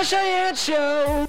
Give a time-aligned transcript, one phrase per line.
[0.00, 1.28] Shayan Show.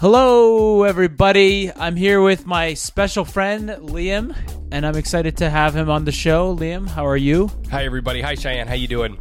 [0.00, 1.70] Hello, everybody.
[1.70, 4.36] I'm here with my special friend Liam,
[4.72, 6.56] and I'm excited to have him on the show.
[6.56, 7.48] Liam, how are you?
[7.70, 8.20] Hi everybody.
[8.20, 8.66] Hi Shayan.
[8.66, 9.20] How you doing?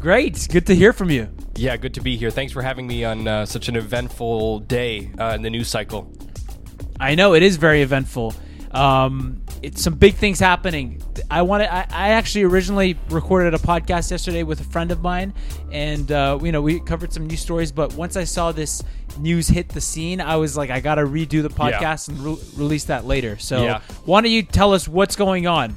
[0.00, 0.48] Great.
[0.50, 1.28] Good to hear from you.
[1.54, 2.30] Yeah, good to be here.
[2.30, 6.10] Thanks for having me on uh, such an eventful day uh, in the news cycle.
[6.98, 8.34] I know it is very eventful.
[8.70, 11.02] Um, it's some big things happening.
[11.30, 11.72] I wanted.
[11.72, 15.32] I, I actually originally recorded a podcast yesterday with a friend of mine,
[15.72, 17.72] and uh, you know we covered some news stories.
[17.72, 18.82] But once I saw this
[19.18, 22.36] news hit the scene, I was like, I got to redo the podcast and re-
[22.56, 23.38] release that later.
[23.38, 23.80] So Yeah.
[24.04, 25.76] why don't you tell us what's going on?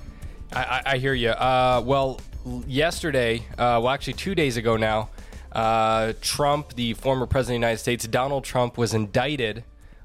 [0.53, 1.29] I, I, I hear you.
[1.29, 2.19] Uh, well,
[2.67, 5.09] yesterday, uh, well, actually two days ago now,
[5.51, 9.63] uh, Trump, the former president of the United States, Donald Trump, was indicted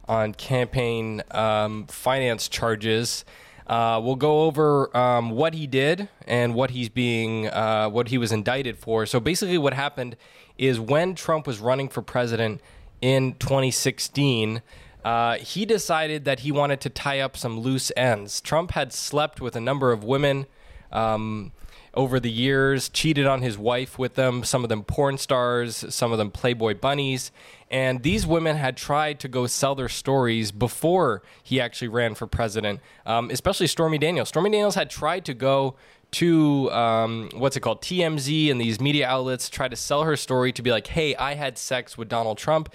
[0.09, 3.25] on campaign um, finance charges.
[3.73, 8.19] Uh, we'll go over um, what he did and what he's being, uh, what he
[8.19, 9.07] was indicted for.
[9.07, 10.15] So basically, what happened
[10.59, 12.61] is when Trump was running for president
[13.01, 14.61] in 2016.
[15.03, 18.43] Uh, he decided that he wanted to tie up some loose ends.
[18.43, 20.47] Trump had slept with a number of women
[20.93, 21.51] um,
[21.95, 26.11] over the years, cheated on his wife with them, some of them porn stars, some
[26.13, 27.31] of them Playboy bunnies.
[27.71, 32.27] And these women had tried to go sell their stories before he actually ran for
[32.27, 34.29] president, um, especially Stormy Daniels.
[34.29, 35.77] Stormy Daniels had tried to go
[36.13, 40.53] to um, what's it called TMZ and these media outlets try to sell her story
[40.53, 42.73] to be like, hey, I had sex with Donald Trump.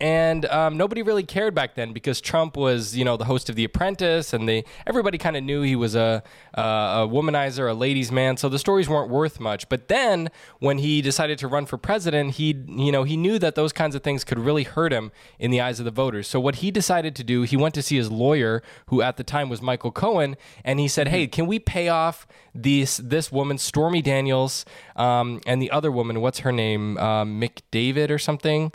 [0.00, 3.54] And um, nobody really cared back then because Trump was, you know, the host of
[3.54, 6.22] The Apprentice, and they everybody kind of knew he was a,
[6.54, 8.36] a a womanizer, a ladies' man.
[8.36, 9.68] So the stories weren't worth much.
[9.68, 13.54] But then when he decided to run for president, he, you know, he knew that
[13.54, 16.26] those kinds of things could really hurt him in the eyes of the voters.
[16.26, 19.24] So what he decided to do, he went to see his lawyer, who at the
[19.24, 23.58] time was Michael Cohen, and he said, "Hey, can we pay off this this woman,
[23.58, 24.64] Stormy Daniels,
[24.96, 26.20] um, and the other woman?
[26.20, 26.98] What's her name?
[26.98, 28.72] Um, McDavid or something."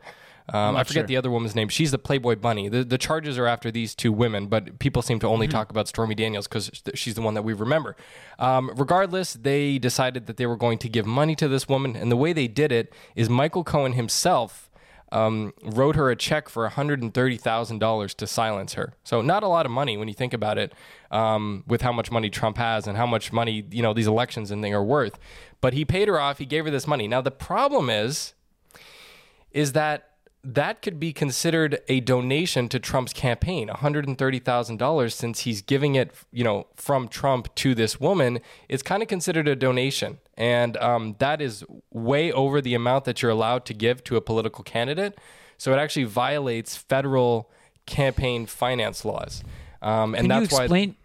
[0.54, 1.08] Um, I forget sure.
[1.08, 1.70] the other woman's name.
[1.70, 2.70] She's the Playboy Bunny.
[2.70, 5.88] The, the charges are after these two women, but people seem to only talk about
[5.88, 7.96] Stormy Daniels because she's the one that we remember.
[8.38, 12.12] Um, regardless, they decided that they were going to give money to this woman, and
[12.12, 14.70] the way they did it is Michael Cohen himself
[15.12, 18.94] um, wrote her a check for $130,000 to silence her.
[19.04, 20.74] So not a lot of money when you think about it,
[21.12, 24.52] um, with how much money Trump has and how much money you know these elections
[24.52, 25.18] and thing are worth.
[25.62, 26.38] But he paid her off.
[26.38, 27.08] He gave her this money.
[27.08, 28.34] Now the problem is
[29.52, 30.10] is that
[30.44, 36.44] that could be considered a donation to Trump's campaign, $130,000 since he's giving it, you
[36.44, 38.40] know, from Trump to this woman,
[38.70, 40.20] it's kind of considered a donation.
[40.38, 44.22] And um, that is way over the amount that you're allowed to give to a
[44.22, 45.18] political candidate.
[45.58, 47.52] So it actually violates federal
[47.86, 49.44] campaign finance laws.
[49.82, 50.96] Um, and Can you that's why?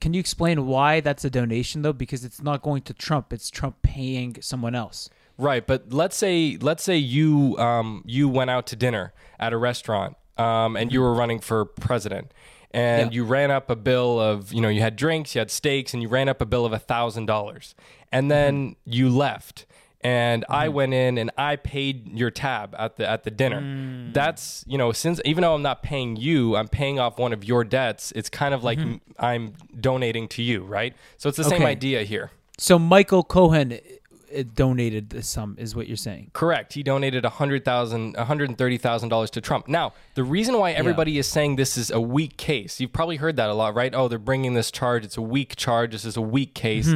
[0.00, 1.92] Can you explain why that's a donation though?
[1.92, 5.08] Because it's not going to Trump; it's Trump paying someone else.
[5.38, 9.56] Right, but let's say let's say you um, you went out to dinner at a
[9.56, 12.32] restaurant um, and you were running for president,
[12.70, 13.16] and Yeah.
[13.16, 16.02] you ran up a bill of you know you had drinks, you had steaks, and
[16.02, 17.74] you ran up a bill of a thousand dollars,
[18.12, 19.66] and then you left.
[20.04, 24.10] And I went in and I paid your tab at the at the dinner.
[24.12, 27.44] That's you know since even though I'm not paying you, I'm paying off one of
[27.44, 28.12] your debts.
[28.16, 28.80] It's kind of like
[29.20, 30.94] I'm donating to you, right?
[31.18, 32.32] So it's the same idea here.
[32.58, 33.78] So Michael Cohen
[34.36, 36.30] uh, donated the sum, is what you're saying?
[36.32, 36.72] Correct.
[36.72, 39.68] He donated $100,000, $130,000 to Trump.
[39.68, 43.36] Now, the reason why everybody is saying this is a weak case, you've probably heard
[43.36, 43.94] that a lot, right?
[43.94, 45.04] Oh, they're bringing this charge.
[45.04, 45.92] It's a weak charge.
[45.92, 46.92] This is a weak case.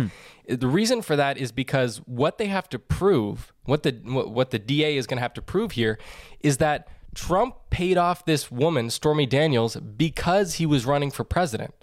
[0.49, 4.51] The reason for that is because what they have to prove, what the what what
[4.51, 5.99] the DA is going to have to prove here
[6.39, 6.87] is that
[7.17, 11.75] Trump paid off this woman, Stormy Daniels, because he was running for president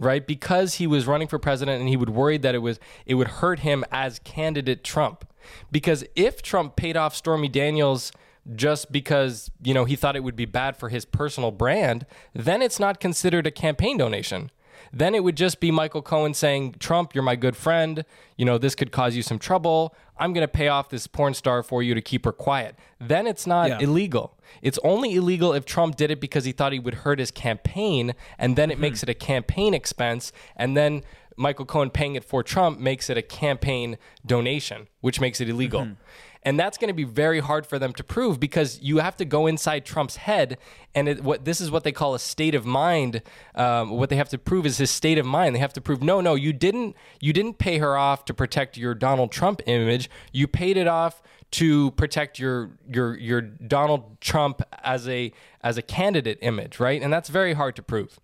[0.00, 0.26] right?
[0.26, 3.28] Because he was running for president and he would worry that it was it would
[3.28, 5.24] hurt him as candidate Trump.
[5.70, 8.10] Because if Trump paid off Stormy Daniels
[8.54, 12.62] just because, you know, he thought it would be bad for his personal brand, then
[12.62, 14.50] it's not considered a campaign donation.
[14.92, 18.04] Then it would just be Michael Cohen saying, Trump, you're my good friend.
[18.36, 19.94] You know, this could cause you some trouble.
[20.20, 22.76] I'm going to pay off this porn star for you to keep her quiet.
[23.00, 23.78] Then it's not Yeah.
[23.80, 24.36] illegal.
[24.60, 28.14] It's only illegal if Trump did it because he thought he would hurt his campaign,
[28.38, 28.82] and then it hmm.
[28.82, 31.02] makes it a campaign expense, and then
[31.36, 33.96] Michael Cohen paying it for Trump makes it a campaign
[34.26, 35.84] donation, which makes it illegal.
[35.84, 35.92] Hmm.
[36.42, 39.26] And that's going to be very hard for them to prove because you have to
[39.26, 40.56] go inside Trump's head,
[40.94, 43.22] and it, what this is what they call a state of mind.
[43.54, 45.54] Um, what they have to prove is his state of mind.
[45.54, 48.78] They have to prove no, no, you didn't, you didn't pay her off to protect
[48.78, 50.08] your Donald Trump image.
[50.32, 51.22] You paid it off
[51.52, 55.32] to protect your your your Donald Trump as a
[55.62, 57.02] as a candidate image, right?
[57.02, 58.18] And that's very hard to prove.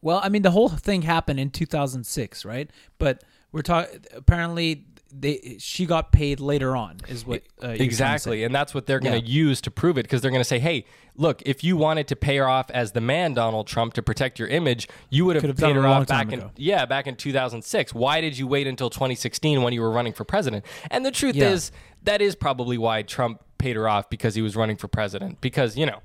[0.00, 2.70] Well, I mean, the whole thing happened in 2006, right?
[2.98, 4.04] But we're talking.
[4.14, 8.54] Apparently, they she got paid later on is what uh, you're trying to Exactly, and
[8.54, 9.20] that's what they're going Yeah.
[9.20, 10.84] to use to prove it because they're going to say, "Hey,
[11.16, 14.38] look, if you wanted to pay her off as the man Donald Trump to protect
[14.38, 16.50] your image, you would have paid her off back in ago.
[16.56, 17.94] yeah, back in 2006.
[17.94, 21.36] Why did you wait until 2016 when you were running for president?" And the truth
[21.36, 21.50] Yeah.
[21.50, 21.72] is,
[22.02, 25.40] that is probably why Trump paid her off because he was running for president.
[25.40, 26.00] Because you know.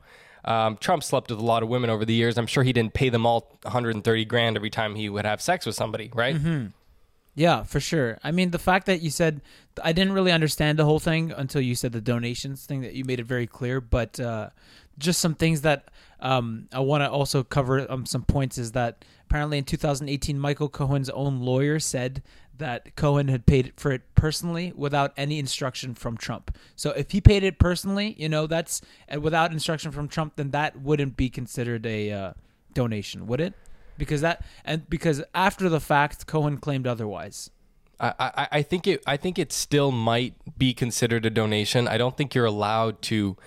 [0.46, 2.38] Um, Trump slept with a lot of women over the years.
[2.38, 5.66] I'm sure he didn't pay them all 130 grand every time he would have sex
[5.66, 6.36] with somebody, right?
[6.36, 6.66] Mm-hmm.
[7.36, 8.20] Yeah, for sure.
[8.24, 9.42] I mean, the fact that you said
[9.84, 13.06] I didn't really understand the whole thing until you said the donations thing that you
[13.06, 14.50] made it very clear, but uh,
[15.00, 15.90] just some things that
[16.20, 20.70] um, I want to also cover um, some points is that apparently in 2018 Michael
[20.70, 22.22] Cohen's own lawyer said
[22.60, 26.56] that Cohen had paid for it personally without any instruction from Trump.
[26.76, 28.82] So if he paid it personally, you know, that's
[29.20, 32.34] without instruction from Trump, then that wouldn't be considered a uh,
[32.76, 33.56] donation, would it?
[33.98, 37.50] Because that and because after the fact, Cohen claimed otherwise.
[38.00, 41.88] I, I, I think it I think it still might be considered a donation.
[41.88, 43.38] I don't think you're allowed to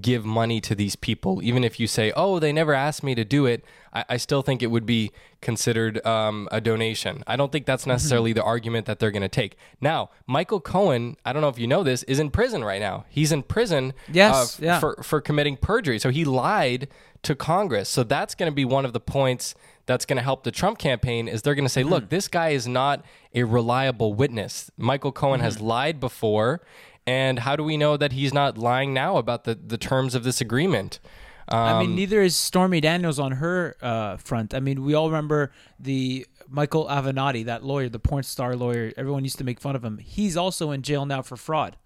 [0.00, 3.24] give money to these people, even if you say, "Oh, they never asked me to
[3.24, 7.22] do it." I, I still think it would be considered um, a donation.
[7.26, 9.56] I don't think that's necessarily the argument that they're going to take.
[9.80, 13.04] Now, Michael Cohen, I don't know if you know this, is in prison right now.
[13.08, 14.80] He's in prison Yes, uh, yeah.
[14.80, 15.98] for for committing perjury.
[15.98, 16.88] So he lied
[17.22, 17.88] to Congress.
[17.88, 19.54] So that's going to be one of the points
[19.86, 22.50] that's going to help the Trump campaign is they're going to say, "Look, this guy
[22.50, 24.70] is not a reliable witness.
[24.76, 26.60] Michael Cohen has lied before,
[27.06, 30.24] and how do we know that he's not lying now about the the terms of
[30.24, 31.00] this agreement?"
[31.48, 34.54] I Um, mean, neither is Stormy Daniels on her uh, front.
[34.54, 38.92] I mean, we all remember the Michael Avenatti, that lawyer, the porn star lawyer.
[38.96, 39.98] Everyone used to make fun of him.
[39.98, 41.76] He's also in jail now for fraud.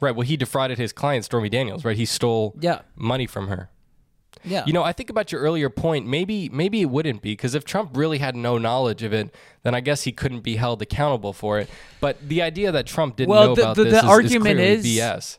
[0.00, 0.16] right.
[0.16, 1.84] Well, he defrauded his client Stormy Daniels.
[1.84, 1.96] Right.
[1.96, 2.80] He stole Yeah.
[2.96, 3.68] money from her.
[4.44, 4.64] Yeah.
[4.66, 6.06] You know, I think about your earlier point.
[6.06, 9.74] Maybe, maybe it wouldn't be because if Trump really had no knowledge of it, then
[9.74, 11.68] I guess he couldn't be held accountable for it.
[12.00, 14.60] But the idea that Trump didn't Well, know the- about the- this the is, argument
[14.60, 15.38] is, is- BS.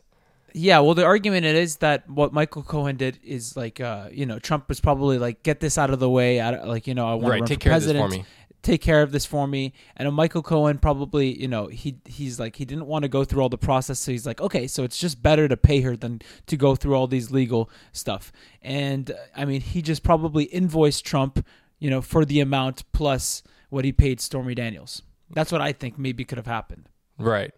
[0.55, 4.27] Yeah, well, the argument it is that what Michael Cohen did is like, uh, you
[4.27, 6.37] know, Trump was probably like, get this out of the way.
[6.37, 7.97] Don't- like, you know, I want Right, to run take for care of this for
[7.97, 8.11] president.
[8.23, 8.25] me.
[8.63, 9.73] Take care of this for me.
[9.95, 13.41] And Michael Cohen probably, you know, he he's like he didn't want to go through
[13.43, 16.21] all the process, so he's like, okay, so it's just better to pay her than
[16.47, 18.31] to go through all these legal stuff.
[18.61, 21.45] And uh, I mean, he just probably invoiced Trump,
[21.77, 25.01] you know, for the amount plus what he paid Stormy Daniels.
[25.29, 26.87] That's what I think maybe could have happened
[27.17, 27.51] Right.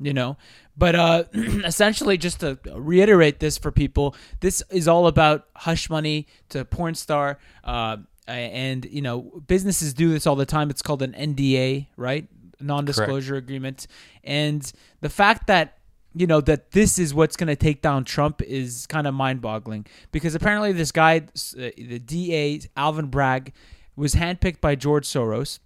[0.00, 0.36] you know
[0.76, 1.24] but uh
[1.64, 6.94] essentially just to reiterate this for people this is all about hush money to porn
[6.94, 7.96] star uh
[8.28, 10.70] and you know businesses do this all the time.
[10.70, 12.26] It's called an nda right?
[12.60, 13.86] Non-disclosure agreement.
[14.24, 14.70] And
[15.00, 15.78] the fact that
[16.14, 19.86] you know that this is what's going to take down Trump is kind of mind-boggling.
[20.10, 23.52] Because apparently this guy, uh, the DA Alvin Bragg,
[23.94, 25.58] was handpicked by George Soros,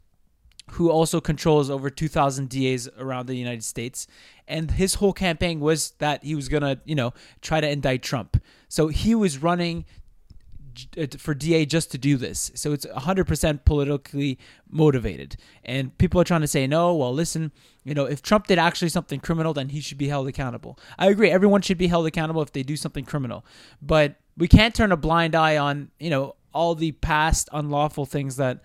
[0.73, 4.07] who also controls over 2,000 DAs around the United States.
[4.49, 8.03] And his whole campaign was that he was going to, you know, try to indict
[8.03, 8.43] Trump.
[8.69, 10.02] So he was running uh,
[10.97, 12.51] Uh, for DA just to do this.
[12.55, 14.39] So it's 100% politically
[14.71, 15.37] motivated.
[15.65, 17.53] And people are trying to say, no, well, listen,
[17.85, 20.79] you know, if Trump did actually something criminal, then he should be held accountable.
[20.99, 21.31] I agree.
[21.31, 23.45] Everyone should be held accountable if they do something criminal.
[23.81, 28.37] But we can't turn a blind eye on, you know, all the past unlawful things
[28.37, 28.63] that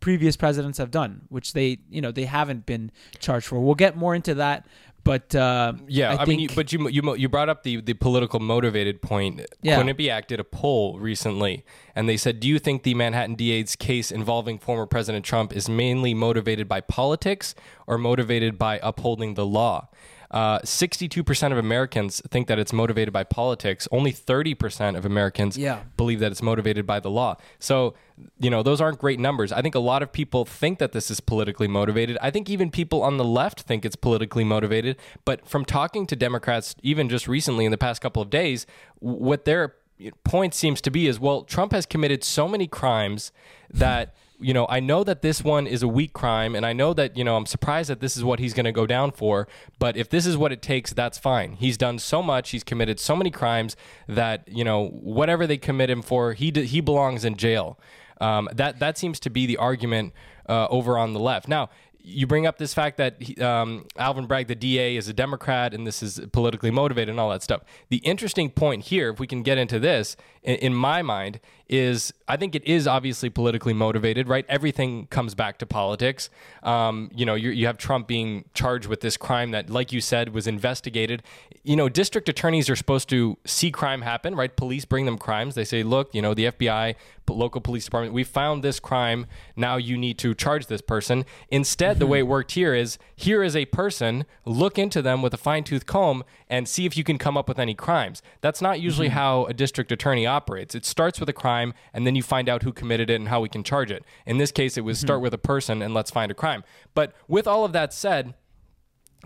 [0.00, 3.60] previous presidents have done, which they, you know, they haven't been charged for.
[3.60, 4.66] We'll get more into that.
[5.04, 7.92] But uh, Yeah, I, I, mean, you, but you you you brought up the the
[7.94, 9.42] political motivated point.
[9.62, 9.80] Yeah.
[9.80, 11.64] Quinnipiac did a poll recently,
[11.94, 15.68] and they said, "Do you think the Manhattan DA's case involving former President Trump is
[15.68, 17.54] mainly motivated by politics
[17.86, 19.88] or motivated by upholding the law?"
[20.34, 23.86] Uh, 62% of Americans think that it's motivated by politics.
[23.92, 25.82] Only 30% of Americans Yeah.
[25.96, 27.36] believe that it's motivated by the law.
[27.60, 27.94] So,
[28.40, 29.52] you know, those aren't great numbers.
[29.52, 32.18] I think a lot of people think that this is politically motivated.
[32.20, 34.96] I think even people on the left think it's politically motivated.
[35.24, 38.66] But from talking to Democrats, even just recently in the past couple of days,
[38.98, 39.76] what their
[40.24, 43.30] point seems to be is well, Trump has committed so many crimes
[43.70, 44.12] that.
[44.40, 47.16] You know, I know that this one is a weak crime, and I know that,
[47.16, 49.46] you know, I'm surprised that this is what he's going to go down for.
[49.78, 51.52] But if this is what it takes, that's fine.
[51.52, 53.76] He's done so much, he's committed so many crimes
[54.08, 57.78] that, you know, whatever they commit him for, he, d- he belongs in jail.
[58.20, 60.12] Um, that, that seems to be the argument
[60.48, 61.48] uh, over on the left.
[61.48, 61.70] Now,
[62.06, 65.72] you bring up this fact that he, um, Alvin Bragg, the DA, is a Democrat
[65.72, 67.62] and this is politically motivated and all that stuff.
[67.88, 72.12] The interesting point here, if we can get into this, in, in my mind, is
[72.28, 74.44] I think it is obviously politically motivated, right?
[74.48, 76.30] Everything comes back to politics.
[76.62, 80.00] Um, you know, you you have Trump being charged with this crime that, like you
[80.00, 81.22] said, was investigated.
[81.62, 84.54] You know, district attorneys are supposed to see crime happen, right?
[84.54, 85.54] Police bring them crimes.
[85.54, 89.26] They say, look, you know, the FBI local police department, we found this crime.
[89.56, 91.24] Now you need to charge this person.
[91.48, 95.32] Instead, the way it worked here is here is a person, look into them with
[95.32, 98.20] a fine tooth comb and see if you can come up with any crimes.
[98.42, 100.74] That's not usually how a district attorney operates.
[100.74, 101.53] It starts with a crime
[101.92, 104.04] and then you find out who committed it and how we can charge it.
[104.26, 106.64] In this case, it was start with a person and let's find a crime.
[106.94, 108.34] But with all of that said,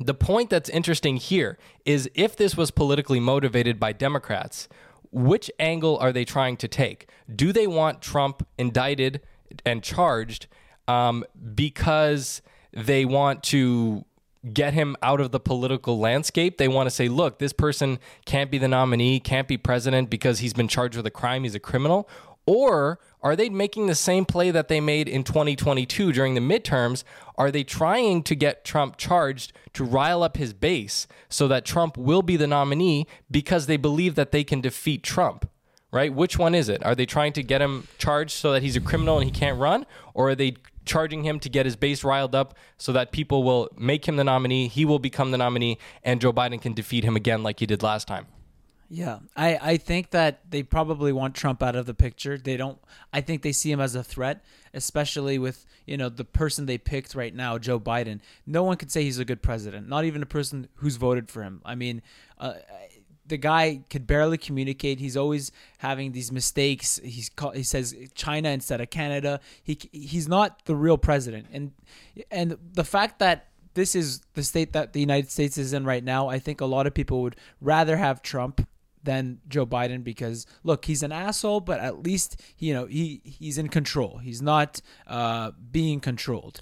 [0.01, 4.69] the point that's interesting here is if this was politically motivated by Democrats,
[5.11, 7.09] which angle are they trying to take?
[7.35, 9.21] Do they want Trump indicted
[9.65, 10.47] and charged
[10.87, 12.43] um, because
[12.73, 14.05] they want to
[14.53, 16.59] get him out of the political landscape?
[16.59, 20.39] They want to say, look, this person can't be the nominee, can't be president because
[20.39, 22.09] he's been charged with a crime, he's a criminal.
[22.49, 27.05] Or are they making the same play that they made in 2022 during the midterms?
[27.37, 31.99] Are they trying to get Trump charged to rile up his base so that Trump
[31.99, 35.47] will be the nominee because they believe that they can defeat Trump?
[35.93, 36.11] Right?
[36.13, 36.83] Which one is it?
[36.87, 39.59] Are they trying to get him charged so that he's a criminal and he can't
[39.59, 39.85] run?
[40.15, 40.57] Or are they
[40.89, 44.25] charging him to get his base riled up so that people will make him the
[44.25, 47.67] nominee, he will become the nominee, and Joe Biden can defeat him again like he
[47.67, 48.27] did last time?
[48.91, 52.39] Yeah, I, I think that they probably want Trump out of the picture.
[52.39, 52.79] They don't.
[53.13, 54.43] I think they see him as a threat,
[54.73, 58.21] especially with you know the person they picked right now, Joe Biden.
[58.47, 59.91] No one could say he's a good president.
[59.91, 61.61] Not even a person who's voted for him.
[61.67, 62.01] I mean,
[62.39, 62.55] uh,
[63.29, 64.99] the guy could barely communicate.
[64.99, 67.01] He's always having these mistakes.
[67.05, 69.41] He's call, he says China instead of Canada.
[69.63, 71.47] He he's not the real president.
[71.53, 71.73] And
[72.31, 76.03] and the fact that this is the state that the United States is in right
[76.03, 78.67] now, I think a lot of people would rather have Trump
[79.03, 83.59] than Joe Biden because look, he's an asshole, but at least you know he he's
[83.59, 84.19] in control.
[84.19, 86.61] He's not uh, being controlled.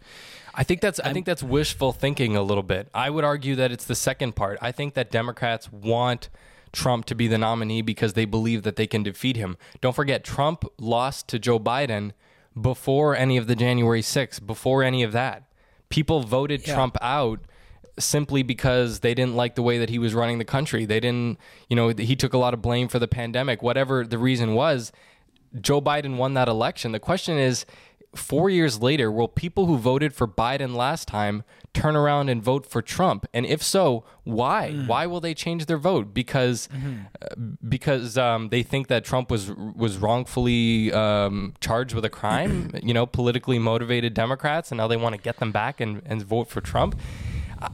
[0.54, 2.88] I think that's I think that's wishful thinking a little bit.
[2.94, 4.58] I would argue that it's the second part.
[4.60, 6.28] I think that Democrats want
[6.72, 9.56] Trump to be the nominee because they believe that they can defeat him.
[9.80, 12.12] Don't forget Trump lost to Joe Biden
[12.60, 15.44] before any of the January 6th, before any of that.
[15.88, 16.74] People voted Yeah.
[16.74, 17.40] Trump out
[17.98, 20.84] simply because they didn't like the way that he was running the country.
[20.84, 23.62] They didn't, you know, he took a lot of blame for the pandemic.
[23.62, 24.92] Whatever the reason was,
[25.58, 26.92] Joe Biden won that election.
[26.92, 27.64] The question is,
[28.14, 31.42] four years later, will people who voted for Biden last time
[31.74, 33.26] turn around and vote for Trump?
[33.34, 34.72] And if so, why?
[34.72, 36.14] Why will they change their vote?
[36.14, 36.68] Because
[37.20, 37.34] uh,
[37.68, 42.70] because um, they think that Trump was was wrongfully um, charged with a crime.
[42.82, 46.22] you know, politically motivated Democrats, and now they want to get them back and, and
[46.24, 46.98] vote for Trump.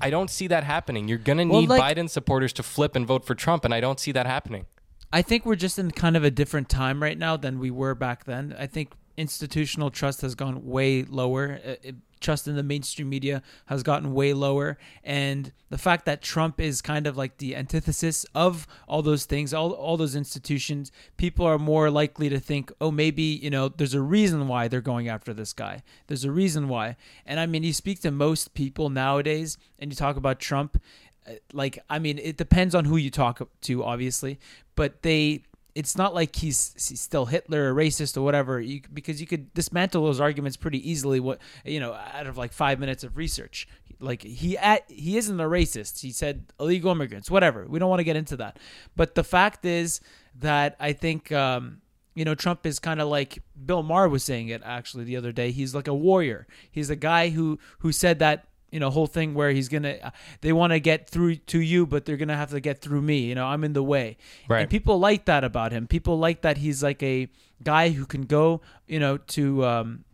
[0.01, 1.09] I- don't see that happening.
[1.09, 3.81] You're gonna Well, need like- Biden supporters to flip and vote for Trump, and I
[3.81, 4.67] don't see that happening.
[5.13, 7.95] I think we're just in kind of a different time right now than we were
[7.95, 8.55] back then.
[8.59, 11.59] I think institutional trust has gone way lower.
[11.65, 14.79] Uh, it- trust in the mainstream media has gotten way lower.
[15.05, 19.53] And the fact that Trump is kind of like the antithesis of all those things,
[19.53, 23.95] all, all those institutions, people are more likely to think, oh, maybe, you know, there's
[23.95, 25.83] a reason why they're going after this guy.
[26.07, 26.97] There's a reason why.
[27.27, 30.81] And I mean, you speak to most people nowadays and you talk about Trump,
[31.27, 34.39] uh, like I mean, it depends on who you talk to, obviously,
[34.77, 35.43] but they.
[35.75, 39.53] It's not like he's, he's still Hitler or racist or whatever, you, because you could
[39.55, 41.19] dismantle those arguments pretty easily.
[41.21, 43.67] What you know, out of like five minutes of research,
[43.99, 46.01] like he at, he isn't a racist.
[46.01, 47.67] He said illegal immigrants, whatever.
[47.67, 48.59] We don't want to get into that,
[48.97, 50.01] but the fact is
[50.41, 51.83] that I think um,
[52.15, 55.33] you know, Trump is kind of like Bill Maher was saying it actually the other
[55.33, 55.51] day.
[55.51, 56.47] He's like a warrior.
[56.71, 60.11] He's a guy who who said that you know whole thing where he's gonna uh,
[60.41, 63.21] they want to get through to you, but they're gonna have to get through me.
[63.21, 64.17] You know, I'm in the way.
[64.49, 64.63] Right.
[64.63, 65.87] And people like that about him.
[65.87, 67.29] People like that he's like a
[67.63, 70.05] guy who can go, you know, to um,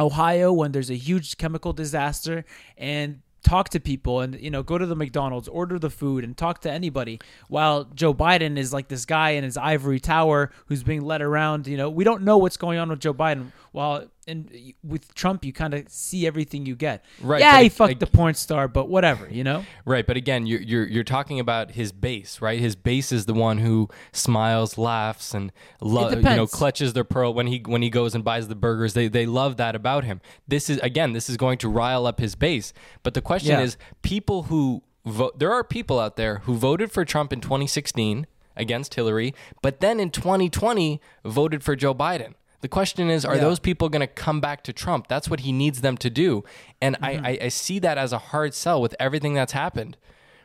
[0.00, 2.44] Ohio when there's a huge chemical disaster
[2.78, 6.36] and talk to people and you know go to the McDonald's order the food and
[6.36, 10.82] talk to anybody while Joe Biden is like this guy in his ivory tower who's
[10.82, 14.04] being led around you know we don't know what's going on with Joe Biden while
[14.28, 14.50] and
[14.82, 17.98] with Trump you kind of see everything you get Right, yeah he it- fucked like-
[18.00, 21.70] the porn star but whatever you know Right, but again, you're you're you're talking about
[21.70, 22.58] his base, right?
[22.58, 27.32] His base is the one who smiles, laughs, and lo- you know clutches their pearl
[27.32, 28.94] when he when he goes and buys the burgers.
[28.94, 30.20] They they love that about him.
[30.48, 32.72] This is again, this is going to rile up his base.
[33.04, 33.60] But the question Yeah.
[33.60, 38.26] is, people who vote, there are people out there who voted for Trump in 2016
[38.56, 42.34] against Hillary, but then in 2020 voted for Joe Biden.
[42.62, 43.40] The question is, are Yeah.
[43.42, 45.08] those people going to come back to Trump?
[45.08, 46.42] That's what he needs them to do.
[46.80, 47.24] And Mm-hmm.
[47.26, 49.96] I, I, I see that as a hard sell with everything that's happened.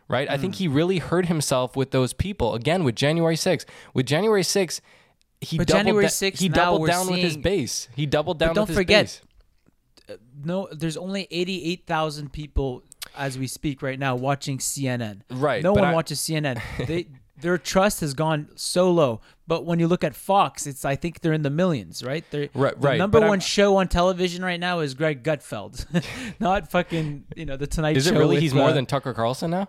[0.08, 0.30] Right?
[0.30, 0.41] I Mm.
[0.41, 2.53] think he really hurt himself with those people.
[2.53, 3.65] Again, with January 6th.
[3.94, 4.82] With January 6th,
[5.39, 7.88] he But doubled, January da- 6th, he now doubled down with his base.
[7.96, 9.22] He doubled down don't with his forget,
[10.08, 10.18] base.
[10.44, 12.84] no there's only 88,000 people
[13.15, 17.08] as we speak right now watching CNN Right, no one I- watches CNN they
[17.41, 19.21] their trust has gone so low.
[19.48, 22.24] But when you look at Fox, it's I think they're in the millions, right?
[22.31, 25.24] They're, Right, the right, number but one I'm- show on television right now is Greg
[25.24, 25.86] Gutfeld,
[26.39, 28.12] not fucking you know the Tonight Is Show.
[28.15, 28.36] it really?
[28.36, 29.67] with, He's more uh, than Tucker Carlson now.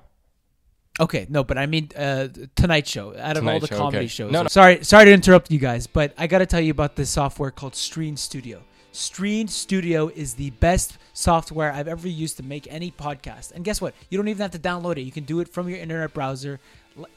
[1.00, 3.16] Okay, no, but I mean uh, Tonight Show.
[3.16, 4.06] Out of all the Show, comedy okay.
[4.08, 4.30] shows.
[4.30, 4.48] No, no.
[4.48, 7.50] Sorry, sorry to interrupt you guys, but I got to tell you about this software
[7.50, 8.62] called Stream Studio.
[8.94, 13.52] Stream Studio is the best software I've ever used to make any podcast.
[13.52, 13.94] And guess what?
[14.10, 15.02] You don't even have to download it.
[15.02, 16.60] You can do it from your internet browser,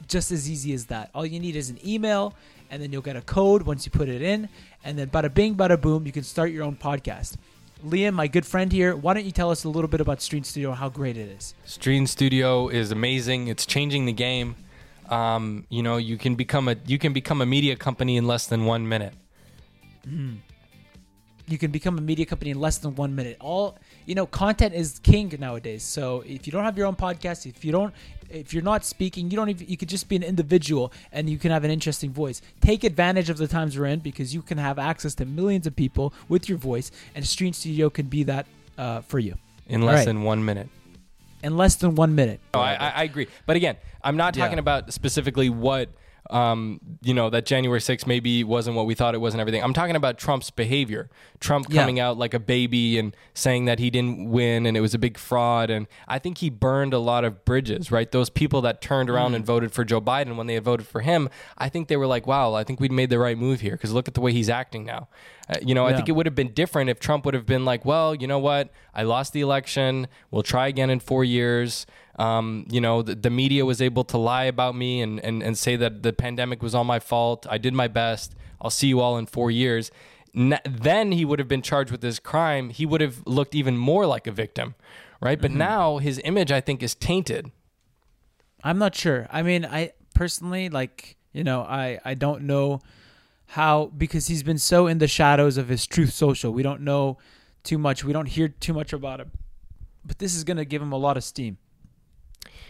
[0.08, 1.10] just as easy as that.
[1.14, 2.34] All you need is an email,
[2.70, 4.48] and then you'll get a code once you put it in,
[4.84, 7.36] and then bada bing, bada boom, you can start your own podcast.
[7.84, 10.42] Liam, my good friend here, why don't you tell us a little bit about Stream
[10.44, 11.54] Studio and how great it is?
[11.64, 13.48] Stream Studio is amazing.
[13.48, 14.56] It's changing the game.
[15.10, 18.46] Um, you know, you can become a you can become a media company in less
[18.46, 19.14] than one minute.
[21.48, 23.36] you can become a media company in less than one minute.
[23.40, 25.82] All you know, content is king nowadays.
[25.82, 27.92] So if you don't have your own podcast, if you don't,
[28.30, 29.68] if you're not speaking, you don't even.
[29.68, 32.40] You could just be an individual, and you can have an interesting voice.
[32.60, 35.76] Take advantage of the times we're in because you can have access to millions of
[35.76, 38.46] people with your voice, and Stream Studio can be that
[38.78, 39.34] uh, for you
[39.68, 40.04] In less right.
[40.06, 40.68] than one minute.
[41.42, 42.40] in less than one minute.
[42.54, 43.28] No, I, I, I agree.
[43.46, 44.60] But again, I'm not talking Yeah.
[44.66, 45.88] about specifically what
[46.30, 49.62] um, you know that January 6th maybe wasn't what we thought it was and everything.
[49.62, 51.08] I'm talking about Trump's behavior.
[51.40, 51.80] Trump Yeah.
[51.82, 54.98] coming out like a baby and saying that he didn't win and it was a
[54.98, 55.70] big fraud.
[55.70, 57.90] And I think he burned a lot of bridges.
[57.92, 59.36] Right, those people that turned around Mm.
[59.36, 61.28] and voted for Joe Biden when they had voted for him,
[61.58, 63.92] I think they were like, "Wow, I think we'd made the right move here." Because
[63.92, 65.08] look at the way he's acting now.
[65.48, 67.64] Uh, you know, I think it would have been different if Trump would have been
[67.64, 68.70] like, "Well, you know what?
[68.94, 70.08] I lost the election.
[70.32, 71.86] We'll try again in four years."
[72.18, 75.56] Um, you know, the, the media was able to lie about me and, and, and
[75.56, 77.46] say that the pandemic was all my fault.
[77.50, 78.34] I did my best.
[78.60, 79.90] I'll see you all in four years.
[80.34, 82.70] N- then he would have been charged with this crime.
[82.70, 84.74] He would have looked even more like a victim,
[85.20, 85.40] right?
[85.40, 87.50] But now his image, I think, is tainted.
[88.64, 89.26] I'm not sure.
[89.30, 92.80] I mean, I personally like, you know, I I don't know
[93.48, 96.52] how because he's been so in the shadows of his Truth Social.
[96.52, 97.18] We don't know
[97.62, 98.04] too much.
[98.04, 99.30] We don't hear too much about him.
[100.04, 101.58] But this is going to give him a lot of steam.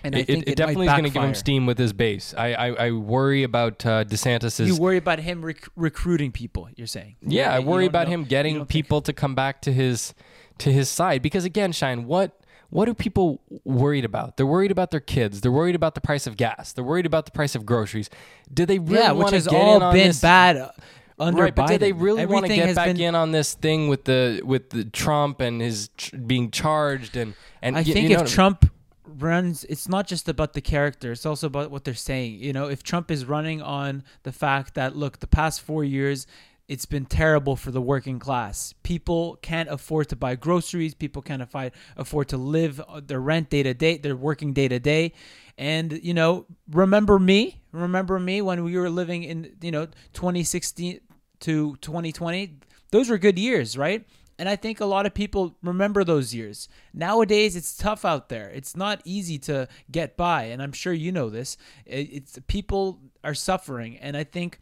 [0.06, 1.92] And I It, think it, it, definitely is going to give him steam with his
[1.92, 2.32] base.
[2.36, 4.68] I, I, I worry about uh, DeSantis's.
[4.68, 6.68] You worry about him rec- recruiting people.
[6.76, 7.16] You're saying?
[7.22, 10.14] Yeah, I worry about know- him getting don't think- people to come back to his
[10.58, 12.40] to his side because again, Shayan, what
[12.70, 14.36] what are people worried about?
[14.36, 15.40] They're worried about their kids.
[15.40, 16.72] They're worried about the price of gas.
[16.72, 18.08] They're worried about the price of groceries.
[18.52, 20.20] Do they really yeah, want to get all in on been this?
[20.20, 20.70] bad uh,
[21.18, 23.88] under right, but do they really want to get back been- in on this thing
[23.88, 25.88] with the with the Trump and his
[26.26, 28.70] being charged and and I y- think you know, if Trump
[29.18, 32.40] runs, it's not just about the character; it's also about what they're saying.
[32.40, 36.26] You know, if Trump is running on the fact that look, the past four years,
[36.68, 38.74] it's been terrible for the working class.
[38.82, 40.94] People can't afford to buy groceries.
[40.94, 43.98] People can't afford afford to live uh, their rent day to day.
[43.98, 45.12] They're working day to day,
[45.56, 47.60] and you know, remember me?
[47.72, 51.00] Remember me when we were living in you know 2016
[51.40, 52.58] to 2020?
[52.90, 54.04] Those were good years, right?
[54.38, 56.68] And I think a lot of people remember those years.
[56.92, 58.50] Nowadays, it's tough out there.
[58.50, 61.56] It's not easy to get by, and I'm sure you know this.
[61.86, 64.60] It's people are suffering, and I think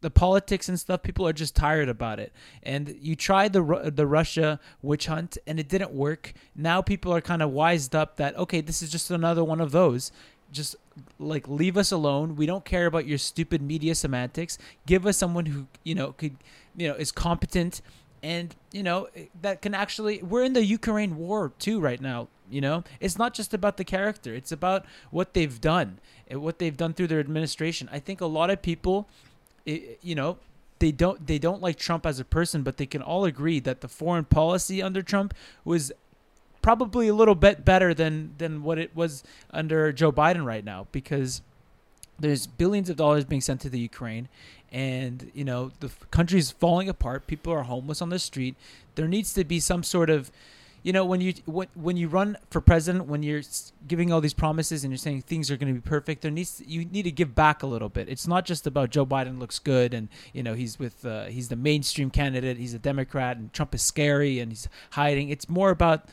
[0.00, 2.32] the politics and stuff, people are just tired about it.
[2.62, 6.32] And you tried the the Russia witch hunt, and it didn't work.
[6.54, 9.72] Now people are kind of wised up that okay, this is just another one of
[9.72, 10.12] those.
[10.50, 10.76] Just
[11.18, 12.36] like leave us alone.
[12.36, 14.58] We don't care about your stupid media semantics.
[14.86, 16.36] Give us someone who you know could
[16.76, 17.82] you know is competent
[18.22, 22.28] and you know eh, that can actually we're in the Ukraine war too right now
[22.50, 22.82] you know?
[22.98, 26.94] It's not just about the character it's about what they've done and what they've done
[26.94, 27.88] through their administration.
[27.92, 29.08] I think a lot of people
[29.66, 30.38] eh, you know
[30.78, 33.80] they don't they don't like Trump as a person but they can all agree that
[33.80, 35.92] the foreign policy under Trump was
[36.62, 40.86] probably a little bit better than than what it was under Joe Biden right now
[40.92, 41.42] because
[42.18, 44.28] there's billions of dollars being sent to the Ukraine
[44.70, 47.26] and you know the f- country's falling apart.
[47.26, 48.54] People are homeless on the street.
[48.94, 50.30] There needs to be some sort of
[50.82, 53.42] you know when you when, when you run for president when you're
[53.86, 56.62] giving all these promises and you're saying things are going to be perfect there needs
[56.66, 58.08] you need to give back a little bit.
[58.08, 61.48] It's not just about Joe Biden looks good and you know he's with uh, he's
[61.48, 65.30] the mainstream candidate he's a democrat and Trump is scary and he's hiding.
[65.30, 66.08] It's more about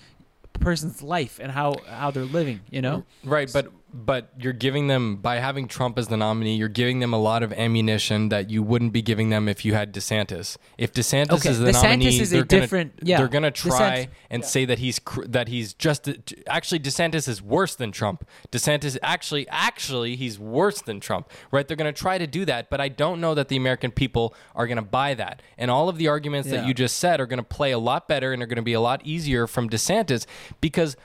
[0.53, 3.03] a person's life and how how they're living you know?
[3.23, 7.13] Right, but but you're giving them by having Trump as the nominee, you're giving them
[7.13, 10.57] a lot of ammunition that you wouldn't be giving them if you had DeSantis.
[10.77, 13.17] If DeSantis Okay, is the DeSantis nominee, is a they're gonna, different- yeah.
[13.17, 13.69] they're gonna try
[14.05, 16.09] DeSantis- and say that he's cr- that he's just
[16.47, 18.27] actually DeSantis is worse than Trump.
[18.51, 21.29] DeSantis actually actually he's worse than Trump.
[21.51, 21.65] Right?
[21.65, 24.67] They're gonna try to do that, but I don't know that the American people are
[24.67, 25.41] gonna buy that.
[25.57, 26.57] And all of the arguments Yeah.
[26.61, 28.81] that you just said are gonna play a lot better and are gonna be a
[28.81, 30.25] lot easier from DeSantis
[30.59, 30.97] because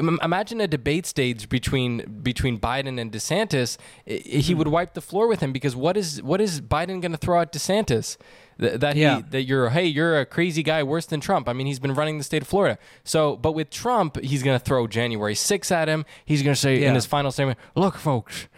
[0.00, 3.76] imagine a debate stage between between Biden and DeSantis.
[4.06, 4.58] He Hmm.
[4.58, 7.40] would wipe the floor with him because what is what is Biden going to throw
[7.40, 8.16] at DeSantis?
[8.60, 9.22] Th- That he Yeah.
[9.30, 11.48] that you're hey you're a crazy guy worse than Trump.
[11.48, 12.78] I mean he's been running the state of Florida.
[13.04, 16.04] So but with Trump he's going to throw January 6 at him.
[16.24, 16.88] He's going to say Yeah.
[16.88, 18.48] in his final statement, "Look folks,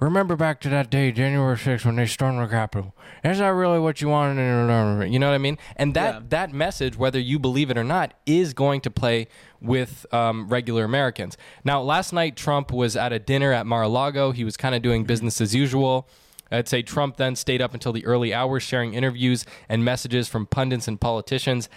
[0.00, 2.94] remember back to that day January 6th when they stormed the Capitol.
[3.22, 4.40] Is that really what you wanted?
[4.40, 5.58] In You know what I mean?
[5.76, 6.20] And that Yeah.
[6.28, 9.28] that message whether you believe it or not is going to play
[9.60, 11.36] with um, regular Americans.
[11.64, 14.32] Now last night Trump was at a dinner at Mar-a-Lago.
[14.32, 16.08] He was kind of doing business as usual.
[16.50, 20.46] I'd say Trump then stayed up until the early hours sharing interviews and messages from
[20.46, 21.68] pundits and politicians.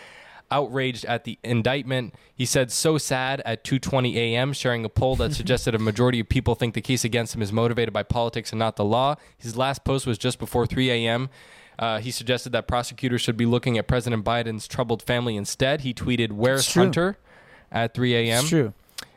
[0.50, 4.54] Outraged at the indictment, he said so sad at 2:20 a.m.
[4.54, 7.52] sharing a poll that suggested a majority of people think the case against him is
[7.52, 9.16] motivated by politics and not the law.
[9.38, 11.30] His last post was just before 3 a.m.
[11.78, 15.82] Uh, he suggested that prosecutors should be looking at President Biden's troubled family instead.
[15.82, 17.18] He tweeted, "Where's Hunter?"
[17.72, 18.46] at 3 a.m.
[18.46, 18.74] True.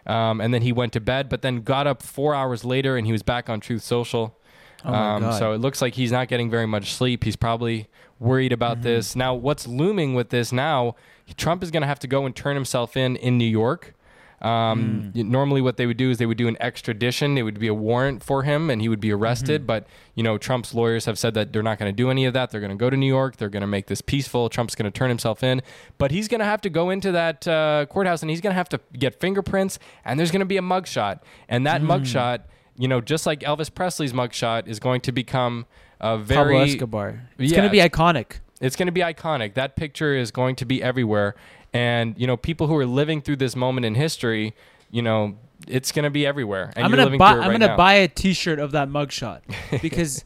[0.06, 3.06] Um, and then he went to bed, but then got up four hours later and
[3.06, 4.36] he was back on Truth Social.
[4.84, 7.24] Oh um, So it looks like he's not getting very much sleep.
[7.24, 7.88] He's probably
[8.20, 8.84] worried about Mm-hmm.
[8.84, 9.16] this.
[9.16, 10.94] Now, what's looming with this now?
[11.36, 13.94] Trump is going to have to go and turn himself in in New York.
[14.42, 15.26] Um, Mm.
[15.26, 17.36] Normally, what they would do is they would do an extradition.
[17.36, 19.22] It would be a warrant for him, and he would be Mm-hmm.
[19.22, 19.66] arrested.
[19.66, 22.32] But you know, Trump's lawyers have said that they're not going to do any of
[22.32, 22.50] that.
[22.50, 23.36] They're going to go to New York.
[23.36, 24.48] They're going to make this peaceful.
[24.48, 25.60] Trump's going to turn himself in,
[25.98, 28.56] but he's going to have to go into that uh, courthouse, and he's going to
[28.56, 31.64] have to get fingerprints, and there's going to be a mugshot, and Mm.
[31.66, 32.38] that mugshot,
[32.78, 35.66] you know, just like Elvis Presley's mugshot, is going to become
[36.00, 37.22] a very Pablo Escobar.
[37.38, 38.38] It's Yeah, going to be iconic.
[38.60, 39.54] it's going to be iconic.
[39.54, 41.34] That picture is going to be everywhere.
[41.72, 44.54] And, you know, people who are living through this moment in history,
[44.90, 45.36] you know,
[45.68, 46.72] it's going to be everywhere.
[46.74, 47.32] And I'm you're gonna living buy.
[47.32, 49.40] I'm right gonna buy a T-shirt of that mugshot
[49.82, 50.24] because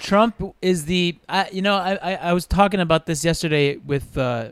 [0.00, 1.18] Trump is the.
[1.28, 4.48] I, you know, I, I I was talking about this yesterday with uh,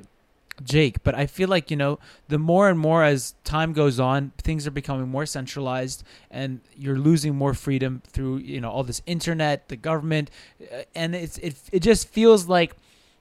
[0.64, 4.32] Jake, but I feel like you know the more and more as time goes on,
[4.38, 9.02] things are becoming more centralized, and you're losing more freedom through you know all this
[9.06, 12.74] internet, the government, uh, and it's it it just feels like.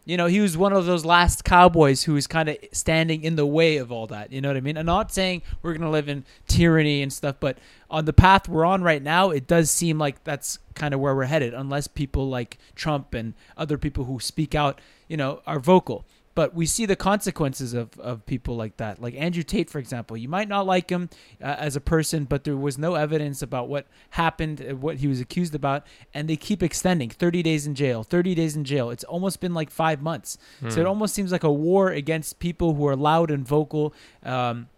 [0.05, 3.35] You know, he was one of those last cowboys who was kind of standing in
[3.35, 4.31] the way of all that.
[4.31, 4.75] You know what I mean?
[4.75, 7.59] I'm not saying we're going to live in tyranny and stuff, but
[7.91, 11.13] on the path we're on right now, it does seem like that's kind of where
[11.13, 15.59] we're headed, unless people like Trump and other people who speak out, you know, are
[15.59, 16.05] vocal.
[16.39, 19.01] But we see the consequences of, of people like that.
[19.01, 20.15] Like Andrew Tate, for example.
[20.15, 21.09] You might not like him
[21.43, 25.07] uh, as a person, but there was no evidence about what happened, uh, what he
[25.07, 25.85] was accused about.
[26.13, 28.89] And they keep extending 30 days in jail, 30 days in jail.
[28.89, 30.37] It's almost been like five months.
[30.69, 33.93] So it almost seems like a war against people who are loud and vocal.
[34.23, 34.69] Um,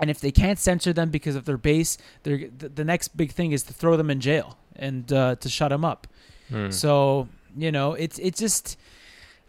[0.00, 3.32] and if they can't censor them because of their base, they're, the, the next big
[3.32, 6.06] thing is to throw them in jail and uh, to shut them up.
[6.48, 6.70] Hmm.
[6.70, 8.78] So you know, it's it's just.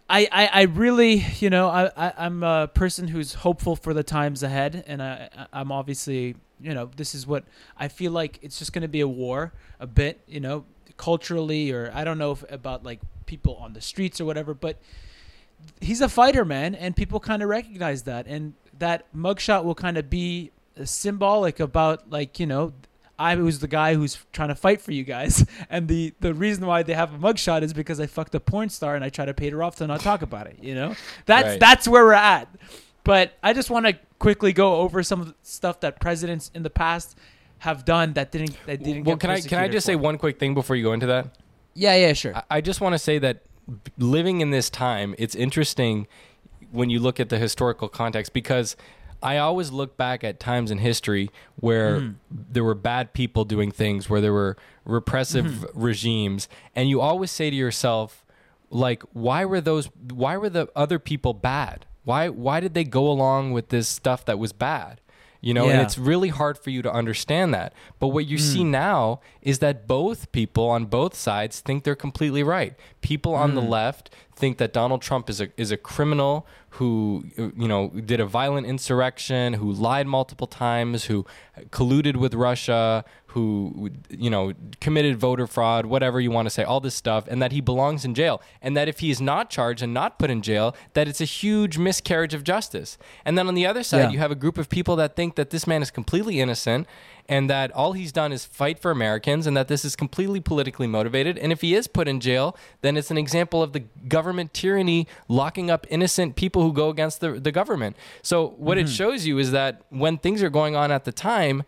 [0.08, 4.02] I, I, I really, you know, I, I, I'm a person who's hopeful for the
[4.02, 7.44] times ahead, and I, I- I'm obviously, you know, this is what
[7.78, 10.64] I feel like it's just going to be a war a bit, you know,
[10.96, 14.76] culturally, or I don't know if, about like people on the streets or whatever, but
[15.80, 19.96] he's a fighter, man, and people kind of recognize that, and that mugshot will kind
[19.96, 20.50] of be
[20.84, 22.72] symbolic about like you know.
[23.18, 26.66] I was the guy who's trying to fight for you guys, and the the reason
[26.66, 29.24] why they have a mugshot is because I fucked a porn star and I try
[29.24, 30.58] to pay her off to not talk about it.
[30.60, 30.94] You know,
[31.26, 31.60] that's Right.
[31.60, 32.48] that's where we're at.
[33.04, 36.62] But I just want to quickly go over some of the stuff that presidents in
[36.62, 37.16] the past
[37.58, 39.04] have done that didn't that didn't.
[39.04, 41.36] Well, can I can I just say one quick thing before you go into that?
[41.74, 42.34] Yeah, yeah, sure.
[42.36, 43.42] I- I just want to say that
[43.98, 46.06] living in this time, it's interesting
[46.72, 48.76] when you look at the historical context because
[49.24, 52.12] I always look back at times in history where Mm-hmm.
[52.52, 55.80] there were bad people doing things, where there were repressive Mm-hmm.
[55.82, 58.24] regimes, and you always say to yourself,
[58.70, 59.86] like, why were those?
[60.12, 61.86] Why were the other people bad?
[62.04, 65.00] Why why did they go along with this stuff that was bad?
[65.40, 67.74] You know, and it's really hard for you to understand that.
[68.00, 72.42] But what you see now is that both people on both sides think they're completely
[72.42, 72.74] right.
[73.02, 77.68] People on the left think that Donald Trump is a is a criminal who you
[77.68, 81.24] know did a violent insurrection, who lied multiple times, who
[81.70, 86.80] colluded with Russia, who you know committed voter fraud, whatever you want to say, all
[86.80, 89.82] this stuff, and that he belongs in jail, and that if he is not charged
[89.82, 92.98] and not put in jail, that it's a huge miscarriage of justice.
[93.24, 94.10] And then on the other side, Yeah.
[94.10, 96.88] you have a group of people that think that this man is completely innocent
[97.28, 100.86] and that all he's done is fight for Americans and that this is completely politically
[100.86, 101.38] motivated.
[101.38, 105.06] And if he is put in jail, then it's an example of the government tyranny
[105.28, 107.96] locking up innocent people who go against the, the government.
[108.22, 108.86] So, what Mm-hmm.
[108.86, 111.62] it shows you is that when things are going on at the time,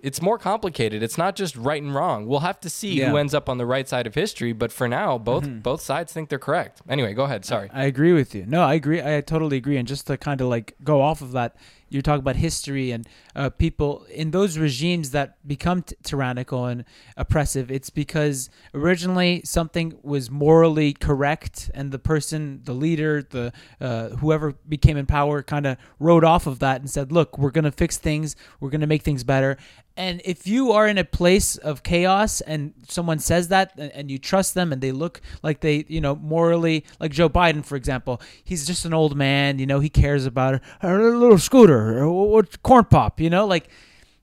[0.00, 1.02] it's more complicated.
[1.02, 2.26] It's not just right and wrong.
[2.26, 3.06] We'll have to see who Yeah.
[3.08, 3.16] Mm-hmm.
[3.16, 6.28] ends up on the right side of history, but for now, both both sides think
[6.28, 6.82] they're correct.
[6.88, 7.44] Anyway, go ahead.
[7.46, 7.70] Sorry.
[7.72, 8.44] I agree with you.
[8.46, 9.00] No, I agree.
[9.02, 9.76] I totally agree.
[9.78, 11.56] And just to kind of like go off of that,
[11.88, 16.84] you talk about history and uh, people in those regimes that become t- tyrannical and
[17.16, 17.70] oppressive.
[17.70, 24.54] It's because originally something was morally correct, and the person, the leader, the uh, whoever
[24.68, 27.96] became in power, kind of rode off of that and said, "Look, we're gonna fix
[27.96, 28.36] things.
[28.60, 29.56] We're gonna make things better."
[29.96, 34.10] And if you are in a place of chaos and someone says that and, and
[34.10, 37.76] you trust them and they look like they, you know, morally, like Joe Biden, for
[37.76, 42.04] example, he's just an old man, you know, he cares about a little scooter or,
[42.04, 43.68] or corn pop, you know, like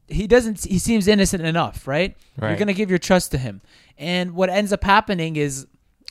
[0.08, 2.16] he doesn't, he seems innocent enough, right?
[2.52, 3.62] You're going to give your trust to him.
[3.98, 5.68] And what ends up happening is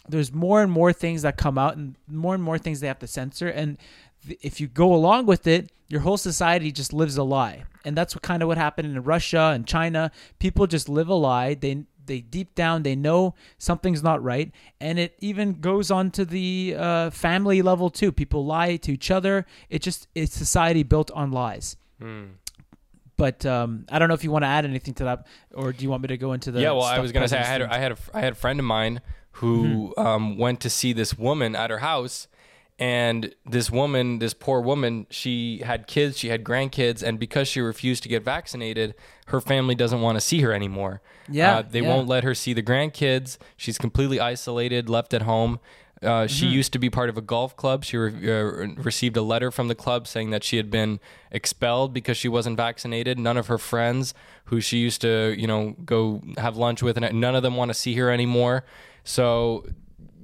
[0.08, 2.98] there's more and more things that come out and more and more things they have
[3.00, 3.48] to censor.
[3.48, 3.78] And
[4.26, 7.64] th- if you go along with it, your whole society just lives a lie.
[7.84, 10.12] And that's what kind of what happened in Russia and China.
[10.38, 11.54] People just live a lie.
[11.54, 16.24] They they deep down they know something's not right, and it even goes on to
[16.24, 18.10] the uh, family level too.
[18.12, 19.46] People lie to each other.
[19.68, 21.76] It just it's society built on lies.
[22.02, 22.24] Hmm.
[23.16, 25.84] But um, I don't know if you want to add anything to that, or do
[25.84, 26.60] you want me to go into the?
[26.60, 27.74] yeah, well, I was gonna say I presidents had do?
[27.76, 29.00] I had a, I had a friend of mine
[29.32, 30.06] who Mm-hmm.
[30.06, 32.26] um, went to see this woman at her house,
[32.80, 37.60] and this woman, this poor woman, she had kids, she had grandkids, and because she
[37.60, 38.94] refused to get vaccinated,
[39.26, 41.02] her family doesn't want to see her anymore.
[41.28, 41.88] Yeah, uh, they yeah.
[41.88, 43.36] won't let her see the grandkids.
[43.56, 45.60] She's completely isolated, left at home.
[46.02, 46.54] Uh, she Mm-hmm.
[46.54, 47.84] used to be part of a golf club.
[47.84, 50.98] She re- uh, received a letter from the club saying that she had been
[51.30, 53.18] expelled because she wasn't vaccinated.
[53.18, 54.14] None of her friends,
[54.46, 57.68] who she used to, you know, go have lunch with, and none of them want
[57.68, 58.64] to see her anymore.
[59.04, 59.66] So,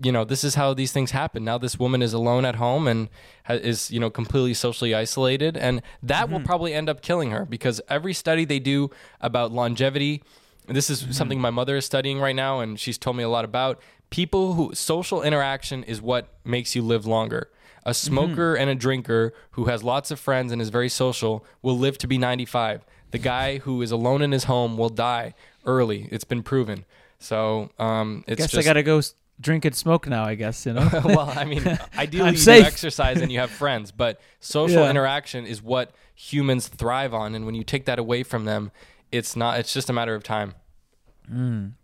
[0.03, 1.45] you know, this is how these things happen.
[1.45, 3.09] Now, this woman is alone at home and
[3.45, 6.47] ha- is, you know, completely socially isolated, and that will mm-hmm.
[6.47, 10.23] probably end up killing her because every study they do about longevity
[10.69, 11.13] this is mm-hmm.
[11.13, 13.81] something my mother is studying right now and she's told me a lot about
[14.11, 17.51] people who social interaction is what makes you live longer.
[17.85, 17.93] A mm-hmm.
[17.93, 21.99] smoker and a drinker who has lots of friends and is very social will live
[21.99, 25.33] to be 95 the guy who is alone in his home will die
[25.65, 26.09] early.
[26.11, 26.85] It's been proven.
[27.19, 29.01] So um it's Guess just I gotta go
[29.41, 30.25] drink and smoke now.
[30.25, 30.89] I guess you know.
[31.05, 31.63] well, I mean,
[31.97, 32.63] ideally you safe.
[32.63, 34.91] do exercise and you have friends, but social Yeah.
[34.91, 38.71] interaction is what humans thrive on, and when you take that away from them,
[39.13, 39.59] it's not.
[39.59, 40.55] It's just a matter of time.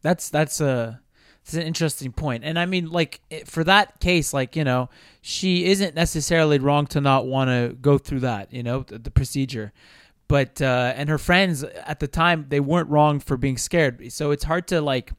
[0.02, 1.00] That's that's a
[1.42, 4.88] it's an interesting point, and I mean, like it- for that case, like you know,
[5.20, 9.10] she isn't necessarily wrong to not want to go through that, you know, the, the
[9.10, 9.72] procedure,
[10.28, 14.30] but uh, and her friends at the time they weren't wrong for being scared, so
[14.30, 15.12] it's hard to like,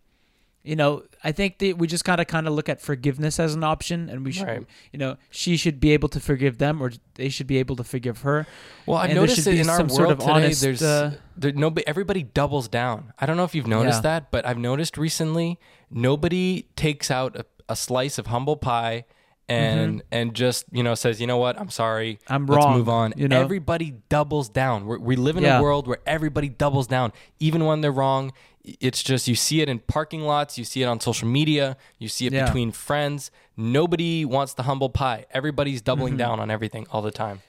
[0.64, 3.64] you know, I think that we just gotta kind of look at forgiveness as an
[3.64, 4.66] option, and we should, Right.
[4.94, 7.84] you know, she should be able to forgive them, or they should be able to
[7.84, 8.48] forgive her.
[8.86, 10.32] Well, I've And noticed be in our some world sort of today.
[10.32, 13.12] honest, there's uh, there, nobody, everybody doubles down.
[13.20, 14.20] I don't know if you've noticed Yeah.
[14.20, 15.60] that, but I've noticed recently
[15.92, 19.06] nobody takes out a, a slice of humble pie
[19.50, 22.34] and and just you know says, you know what, I'm sorry, Mm-hmm.
[22.34, 23.14] I'm let's wrong," move on.
[23.18, 23.42] you know?
[23.42, 24.86] everybody doubles down.
[24.86, 25.60] We're, we live in Yeah.
[25.60, 28.32] a world where everybody doubles down, even when they're wrong.
[28.64, 32.08] It's just you see it in parking lots, you see it on social media, you
[32.08, 32.46] see it Yeah.
[32.46, 33.30] between friends.
[33.58, 35.26] Nobody wants the humble pie.
[35.32, 37.42] Everybody's doubling down on everything all the time.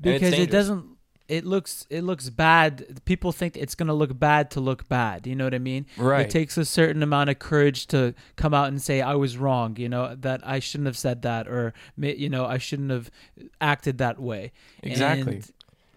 [0.00, 0.93] Because it doesn't
[1.28, 5.26] it looks it looks bad people think it's going to look bad to look bad
[5.26, 6.26] you know what i mean Right.
[6.26, 9.76] it takes a certain amount of courage to come out and say i was wrong
[9.78, 13.10] you know that i shouldn't have said that or you know i shouldn't have
[13.60, 15.36] acted that way Exactly.
[15.36, 15.52] And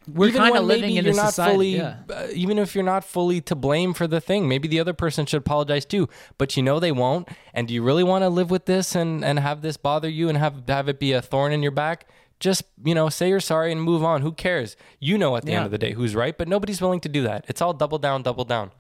[0.10, 1.98] we're Even kind of living in a society fully, yeah.
[2.10, 5.26] uh, even if you're not fully to blame for the thing, maybe the other person
[5.26, 6.08] should apologize too.
[6.38, 7.28] But you know they won't.
[7.54, 10.30] And do you really want to live with this and and have this bother you
[10.30, 12.08] and have have it be a thorn in your back?
[12.40, 14.22] Just you know, say you're sorry and move on.
[14.22, 14.76] Who cares?
[15.00, 15.58] You know at the Yeah.
[15.58, 17.46] end of the day who's right, but nobody's willing to do that.
[17.48, 18.72] It's all double down, double down.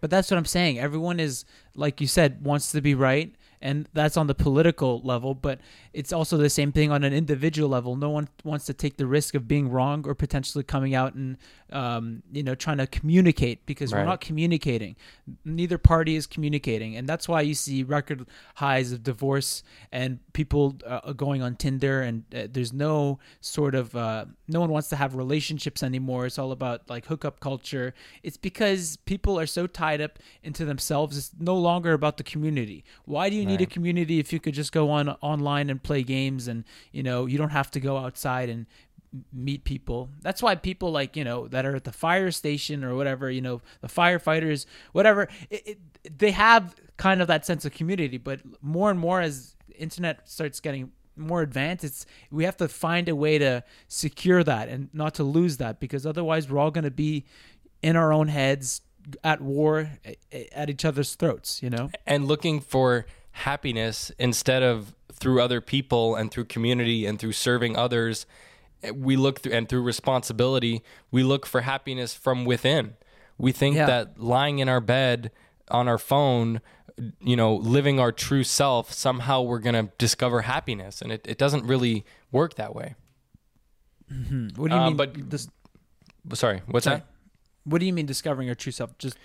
[0.00, 0.78] But that's what I'm saying.
[0.78, 5.34] Everyone is, like you said, wants to be right, and that's on the political level.
[5.34, 5.60] But
[5.92, 7.96] it's also the same thing on an individual level.
[7.96, 11.36] No one wants to take the risk of being wrong or potentially coming out and,
[11.72, 14.00] um, you know, trying to communicate because Right.
[14.00, 14.96] we're not communicating.
[15.44, 20.76] Neither party is communicating, and that's why you see record highs of divorce and people
[20.86, 24.96] uh, going on Tinder, and uh, there's no sort of uh, no one wants to
[24.96, 26.26] have relationships anymore.
[26.26, 27.94] It's all about like hookup culture.
[28.22, 31.16] It's because people are so tied up into themselves.
[31.18, 32.84] It's no longer about the community.
[33.04, 36.02] Why do you need a community if you could just go on online and play
[36.02, 38.66] games and you know you don't have to go outside and
[39.32, 40.08] meet people.
[40.22, 43.40] That's why people like you know that are at the fire station or whatever you
[43.40, 45.66] know the firefighters whatever it,
[46.04, 48.18] it, they have kind of that sense of community.
[48.18, 53.08] But more and more as internet starts getting more advanced, it's we have to find
[53.08, 56.84] a way to secure that and not to lose that because otherwise we're all going
[56.84, 57.24] to be
[57.82, 58.82] in our own heads
[59.24, 59.90] at war
[60.52, 61.62] at each other's throats.
[61.62, 61.90] You know.
[62.06, 63.06] and looking for
[63.40, 68.26] happiness instead of through other people and through community and through serving others
[68.94, 72.94] we look through and through responsibility, we look for happiness from within.
[73.36, 73.84] We think Yeah.
[73.86, 75.30] that lying in our bed
[75.70, 76.62] on our phone,
[77.20, 81.02] you know, living our true self, somehow we're going to discover happiness.
[81.02, 82.94] And it, it doesn't really work that way.
[84.08, 84.96] What do you Uh, mean?
[84.96, 85.48] but- this
[86.34, 86.98] Sorry, what's sorry.
[87.00, 87.06] that?
[87.64, 88.96] What do you mean discovering your true self?
[88.98, 89.16] Just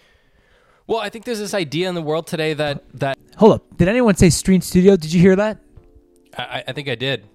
[0.87, 3.77] Well, I think there's this idea in the world today that, that hold up.
[3.77, 4.95] Did anyone say Stream Studio?
[4.95, 5.59] Did you hear that?
[6.37, 7.25] I, I think I did.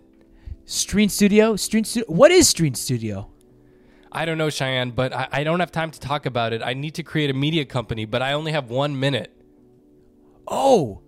[0.67, 1.57] Stream Studio.
[1.57, 2.07] Stream Studio.
[2.09, 3.29] What is Stream Studio?
[4.13, 6.63] I don't know, Shayan, but I, I don't have time to talk about it.
[6.63, 9.37] I need to create a media company, but I only have one minute.
[10.47, 11.01] Oh,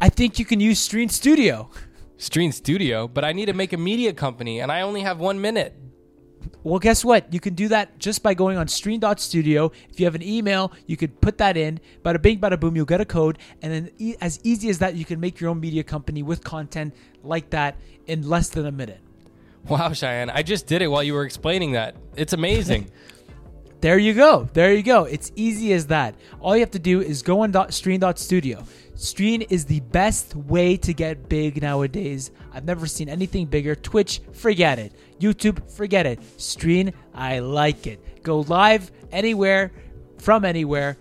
[0.00, 1.70] I think you can use Stream Studio.
[2.16, 5.40] Stream Studio, but I need to make a media company, and I only have one
[5.40, 5.76] minute.
[6.62, 7.32] Well, guess what?
[7.32, 9.72] You can do that just by going on stream.studio.
[9.90, 11.80] If you have an email, you could put that in.
[12.02, 13.38] Bada bing, bada boom, you'll get a code.
[13.62, 16.42] And then, e- as easy as that, you can make your own media company with
[16.44, 17.76] content like that
[18.06, 19.00] in less than a minute.
[19.68, 21.96] Wow, Shayan, I just did it while you were explaining that.
[22.16, 22.90] It's amazing.
[23.84, 24.48] There you go.
[24.54, 25.04] There you go.
[25.04, 26.14] It's easy as that.
[26.40, 28.64] All you have to do is go on dot, stream.studio.
[28.94, 32.30] Stream is the best way to get big nowadays.
[32.54, 33.74] I've never seen anything bigger.
[33.74, 34.94] Twitch, forget it.
[35.20, 36.18] YouTube, forget it.
[36.40, 38.22] Stream, I like it.
[38.22, 39.70] Go live anywhere,
[40.16, 40.96] from anywhere,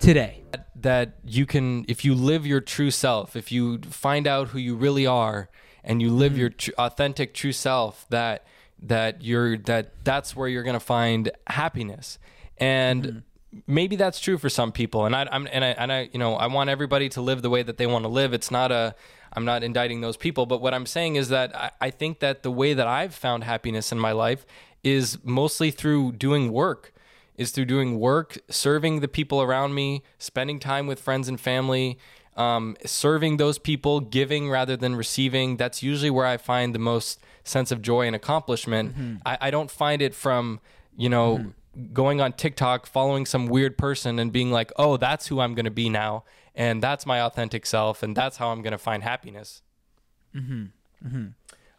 [0.00, 0.42] today.
[0.74, 4.74] that you can, if you live your true self, if you find out who you
[4.74, 5.50] really are,
[5.84, 6.40] and you live mm-hmm.
[6.40, 8.44] your tr- authentic true self, that
[8.84, 12.18] that you're that that's where you're gonna find happiness,
[12.58, 13.58] and mm-hmm.
[13.66, 15.06] maybe that's true for some people.
[15.06, 17.50] And I, I'm and I and I you know I want everybody to live the
[17.50, 18.32] way that they want to live.
[18.32, 18.94] It's not a
[19.32, 22.42] I'm not indicting those people, but what I'm saying is that I, I think that
[22.42, 24.46] the way that I've found happiness in my life
[24.84, 26.92] is mostly through doing work
[27.36, 31.98] is through doing work, serving the people around me, spending time with friends and family,
[32.36, 35.56] um, serving those people, giving rather than receiving.
[35.56, 39.20] That's usually where I find the most sense of joy and accomplishment.
[39.24, 40.60] I, I don't find it from,
[40.96, 41.52] you know,
[41.92, 45.64] going on TikTok, following some weird person and being like, oh, that's who I'm going
[45.64, 46.24] to be now.
[46.54, 48.02] And that's my authentic self.
[48.02, 49.62] And that's how I'm going to find happiness.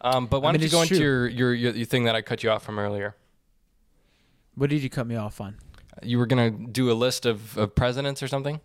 [0.02, 1.26] Um, but why I mean, don't you go into true.
[1.26, 3.16] your, your, your thing that I cut you off from earlier?
[4.54, 5.56] What did you cut me off on?
[6.02, 8.60] You were going to do a list of, of presidents or something?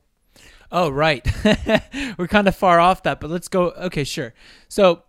[0.72, 1.28] Oh, right.
[2.18, 3.72] We're kind of far off that, but let's go.
[3.72, 4.34] Okay, sure.
[4.70, 5.04] So,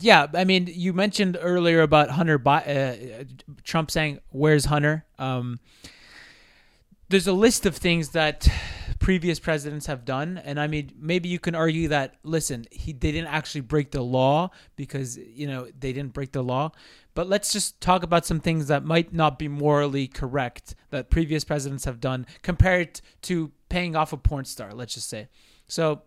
[0.00, 3.24] yeah, I mean, you mentioned earlier about Hunter Bi- uh,
[3.62, 5.60] Trump saying, "Where's Hunter?" Um,
[7.08, 8.48] there's a list of things that
[8.98, 13.12] previous presidents have done, and I mean, maybe you can argue that listen, he they
[13.12, 16.72] didn't actually break the law because you know they didn't break the law.
[17.14, 21.44] But let's just talk about some things that might not be morally correct that previous
[21.44, 25.26] presidents have done compared to paying off a porn star, let's just say.
[25.66, 26.02] So,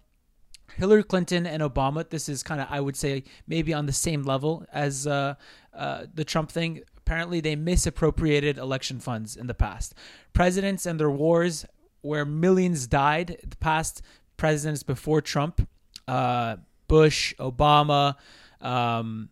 [0.78, 4.24] Hillary Clinton and Obama, this is kind of, I would say, maybe on the same
[4.24, 5.36] level as uh,
[5.74, 6.84] uh, the Trump thing.
[6.96, 9.96] Apparently, they misappropriated election funds in the past.
[10.32, 11.66] Presidents and their wars,
[12.00, 14.02] where millions died, the past
[14.38, 15.68] presidents before Trump,
[16.08, 16.56] uh,
[16.88, 18.16] Bush, Obama,
[18.62, 19.28] um,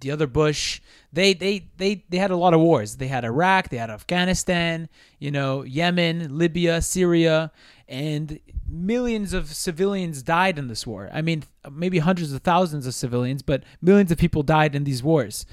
[0.00, 0.80] the other Bush,
[1.12, 2.96] they, they they they had a lot of wars.
[2.96, 7.50] They had Iraq, they had Afghanistan, you know, Yemen, Libya, Syria,
[7.88, 11.10] and millions of civilians died in this war.
[11.12, 15.02] I mean, maybe hundreds of thousands of civilians, but millions of people died in these
[15.02, 15.46] wars.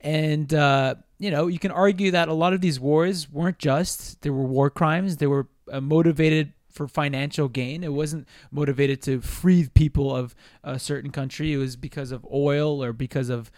[0.00, 4.22] And uh, you know, you can argue that a lot of these wars weren't just;
[4.22, 5.18] There were war crimes.
[5.18, 7.82] They were uh, motivated for financial gain.
[7.82, 11.52] It wasn't motivated to free people of a certain country.
[11.52, 13.50] It was because of oil or because of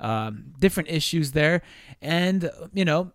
[0.00, 1.62] um, different issues there.
[2.02, 3.12] And you know,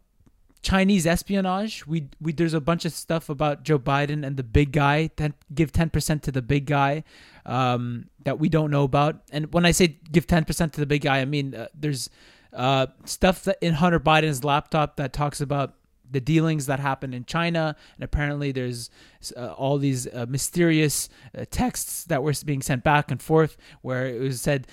[0.61, 1.85] Chinese espionage.
[1.87, 5.07] We we there's a bunch of stuff about Joe Biden and the big guy.
[5.07, 7.03] Ten, give ten percent to the big guy
[7.45, 9.21] um, that we don't know about.
[9.31, 12.09] And when I say give ten percent to the big guy, I mean uh, there's
[12.53, 15.73] uh, stuff that in Hunter Biden's laptop that talks about
[16.11, 18.89] the dealings that happened in China, and apparently there's
[19.35, 24.07] uh, all these uh, mysterious uh, texts that were being sent back and forth where
[24.07, 24.67] it was said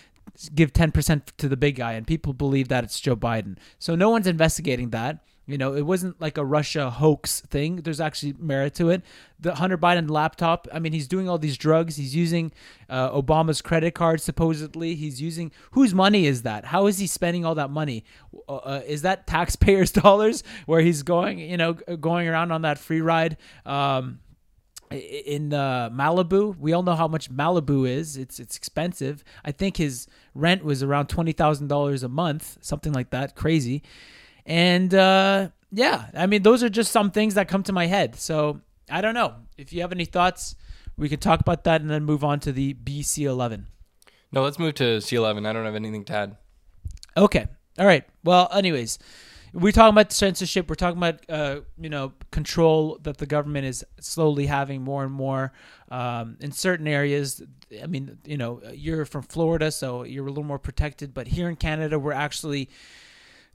[0.54, 3.56] give 10% to the big guy and people believe that it's Joe Biden.
[3.78, 5.24] So no one's investigating that.
[5.48, 7.76] You know, it wasn't like a Russia hoax thing.
[7.76, 9.02] There's actually merit to it.
[9.40, 11.96] The Hunter Biden laptop, I mean, he's doing all these drugs.
[11.96, 12.52] He's using
[12.90, 14.94] uh, Obama's credit card, supposedly.
[14.94, 16.66] He's using, whose money is that?
[16.66, 18.04] How is he spending all that money?
[18.46, 22.78] Uh, uh, is that taxpayers' dollars where he's going, you know, going around on that
[22.78, 23.38] free ride?
[23.64, 24.20] Um,
[24.90, 26.56] in uh, Malibu.
[26.58, 28.16] We all know how much Malibu is.
[28.16, 29.22] It's it's expensive.
[29.44, 33.36] I think his rent was around twenty thousand dollars a month, something like that.
[33.36, 33.82] Crazy.
[34.48, 38.16] And uh, yeah, I mean, those are just some things that come to my head.
[38.16, 40.56] So I don't know if you have any thoughts.
[40.96, 43.64] We could talk about that and then move on to the BC11.
[44.32, 45.46] No, let's move to C11.
[45.46, 46.36] I don't have anything to add.
[47.16, 47.46] Okay.
[47.78, 48.04] All right.
[48.24, 48.98] Well, anyways,
[49.52, 50.68] we're talking about censorship.
[50.68, 55.12] We're talking about uh, you know control that the government is slowly having more and
[55.12, 55.52] more
[55.90, 57.42] um, in certain areas.
[57.82, 61.14] I mean, you know, you're from Florida, so you're a little more protected.
[61.14, 62.70] But here in Canada, we're actually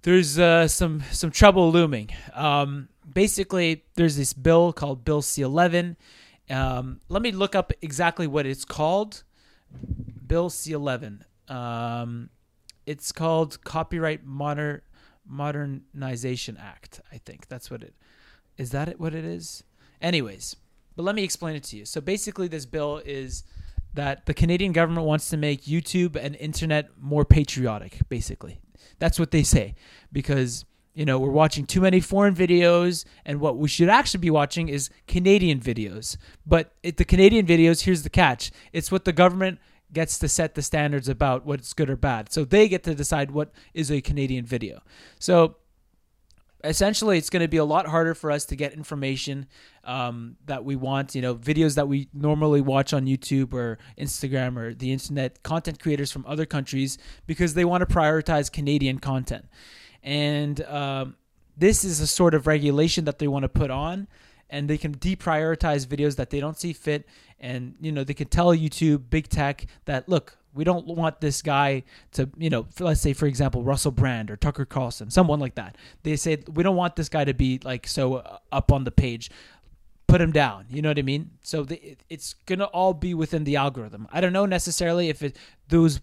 [0.04, 2.10] there's uh, some some trouble looming.
[2.34, 5.96] Um, basically, there's this bill called Bill C11.
[6.50, 9.24] Um, let me look up exactly what it's called.
[10.28, 11.22] Bill C11.
[11.50, 12.30] Um,
[12.86, 14.82] it's called Copyright Modern
[15.26, 17.02] Modernization Act.
[17.12, 17.94] I think that's what it
[18.58, 18.72] is.
[18.72, 19.64] That it, what it is?
[20.02, 20.58] Anyways,
[20.96, 21.86] but let me explain it to you.
[21.86, 23.44] So basically, this bill is
[23.94, 28.00] that the Canadian government wants to make YouTube and internet more patriotic.
[28.10, 28.60] Basically,
[29.00, 29.76] that's what they say
[30.12, 34.30] because you know we're watching too many foreign videos, and what we should actually be
[34.30, 36.18] watching is Canadian videos.
[36.46, 39.60] But it, the Canadian videos, here's the catch: it's what the government
[39.92, 42.32] gets to set the standards about what's good or bad.
[42.32, 44.82] So they get to decide what is a Canadian video.
[45.20, 45.58] So
[46.64, 49.48] essentially, it's going to be a lot harder for us to get information
[49.84, 51.16] um, that we want.
[51.16, 55.80] You know, videos that we normally watch on YouTube or Instagram or the internet, content
[55.80, 56.98] creators from other countries
[57.28, 59.46] because they want to prioritize Canadian content.
[60.02, 61.16] And um,
[61.58, 64.08] this is a sort of regulation that they want to put on
[64.50, 67.08] and they can deprioritize videos that they don't see fit
[67.40, 71.42] and you know they can tell youtube big tech that look we don't want this
[71.42, 75.56] guy to you know let's say for example russell brand or tucker carlson someone like
[75.56, 75.78] that.
[76.04, 78.92] They say we don't want this guy to be like so uh, up on the
[78.92, 79.32] page.
[80.08, 80.66] Put him down.
[80.70, 81.32] You know what i mean?
[81.42, 84.08] So the, it's gonna all be within the algorithm.
[84.12, 85.38] I don't know necessarily if it,
[85.70, 86.02] those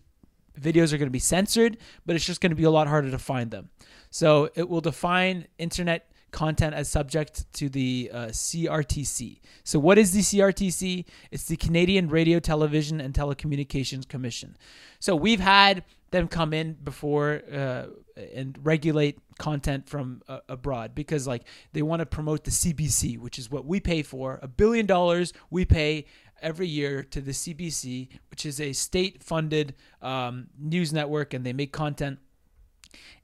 [0.61, 3.11] videos are going to be censored but it's just going to be a lot harder
[3.11, 3.71] to find them.
[4.11, 9.41] So it will define internet content as subject to the uh, CRTC.
[9.65, 11.05] So, what is the CRTC?
[11.31, 14.57] It's the Canadian Radio, Television, and Telecommunications Commission.
[14.99, 17.87] So, we've had them come in before uh,
[18.35, 23.39] and regulate content from uh, abroad because, like, they want to promote the CBC, which
[23.39, 24.39] is what we pay for.
[24.43, 26.07] A billion dollars we pay
[26.43, 31.53] every year to the CBC, which is a state funded um, news network, and they
[31.53, 32.19] make content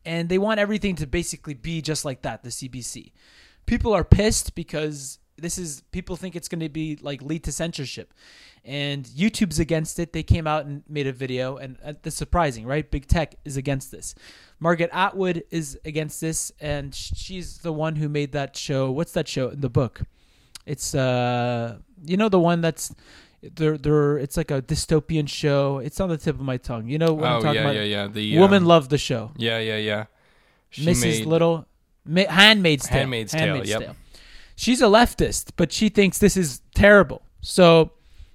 [0.05, 3.13] and they want everything to basically be just like that the cbc
[3.67, 7.53] people are pissed because this is people think it's going to be like lead to
[7.53, 8.15] censorship.
[8.65, 10.13] And youtube's against it.
[10.13, 12.91] They came out and made a video and uh, that's surprising right?
[12.91, 14.15] Big tech is against this.
[14.59, 18.91] Margaret atwood is against this and she's the one who made that show.
[18.91, 20.03] What's that show in the book?
[20.65, 22.93] It's uh you know the one that's
[23.43, 25.79] they're they're it's like a dystopian show.
[25.79, 26.89] It's on the tip of my tongue.
[26.89, 27.75] You know what oh, I'm talking yeah, about?
[27.77, 28.07] yeah, yeah.
[28.09, 29.33] The woman um, loved the show.
[29.37, 30.05] Yeah, yeah, yeah.
[30.71, 31.03] She Mrs.
[31.03, 31.67] made- Little,
[32.05, 32.99] Ma- Handmaid's Tale.
[32.99, 33.97] Handmaid's Tale, yep.
[34.57, 37.23] She's a leftist, but she thinks this is terrible.
[37.43, 37.93] So,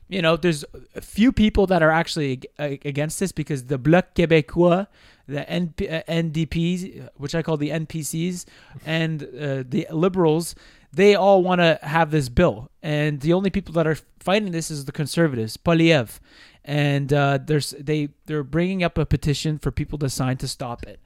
[0.08, 0.64] you know, there's
[0.96, 4.88] a few people that are actually against this because the Bloc Québécois,
[5.28, 8.46] the NP- uh, NDPs, which I call the NPCs,
[8.86, 10.54] and uh, the liberals,
[10.94, 12.70] they all want to have this bill.
[12.82, 16.20] And the only people that are fighting this is the conservatives, Poliev.
[16.64, 20.84] And uh, there's they they're bringing up a petition for people to sign to stop
[20.84, 21.00] it.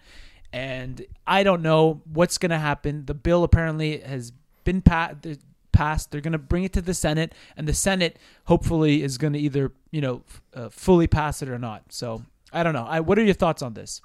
[0.52, 3.06] And I don't know what's going to happen.
[3.06, 4.32] The bill apparently has
[4.64, 5.14] been pa-
[5.72, 6.12] passed.
[6.12, 9.40] They're going to bring it to the Senate, and the Senate hopefully is going to
[9.40, 11.84] either you know f- uh, fully pass it or not.
[11.90, 12.86] So I don't know.
[12.86, 14.02] I, what are your thoughts on this?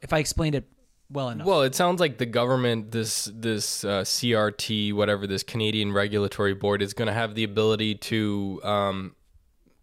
[0.00, 0.64] If I explained it
[1.12, 1.46] well enough.
[1.46, 6.82] Well, it sounds like the government, this this uh, CRT, whatever this Canadian Regulatory Board,
[6.82, 9.14] is going to have the ability to um,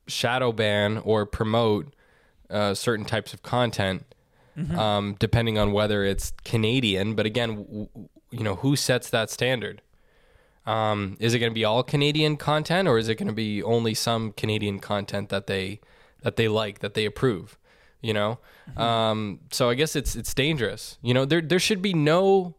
[0.07, 1.93] shadow ban or promote
[2.49, 4.05] uh, certain types of content,
[4.77, 7.15] um, depending on whether it's Canadian.
[7.15, 9.81] But again, w- w- you know, who sets that standard?
[10.65, 13.63] Um, is it going to be all Canadian content, or is it going to be
[13.63, 15.79] only some Canadian content that they
[16.21, 17.57] that they like, that they approve?
[18.01, 18.39] You know,
[18.77, 20.97] um, so I guess it's it's dangerous.
[21.01, 22.55] You know, there there should be no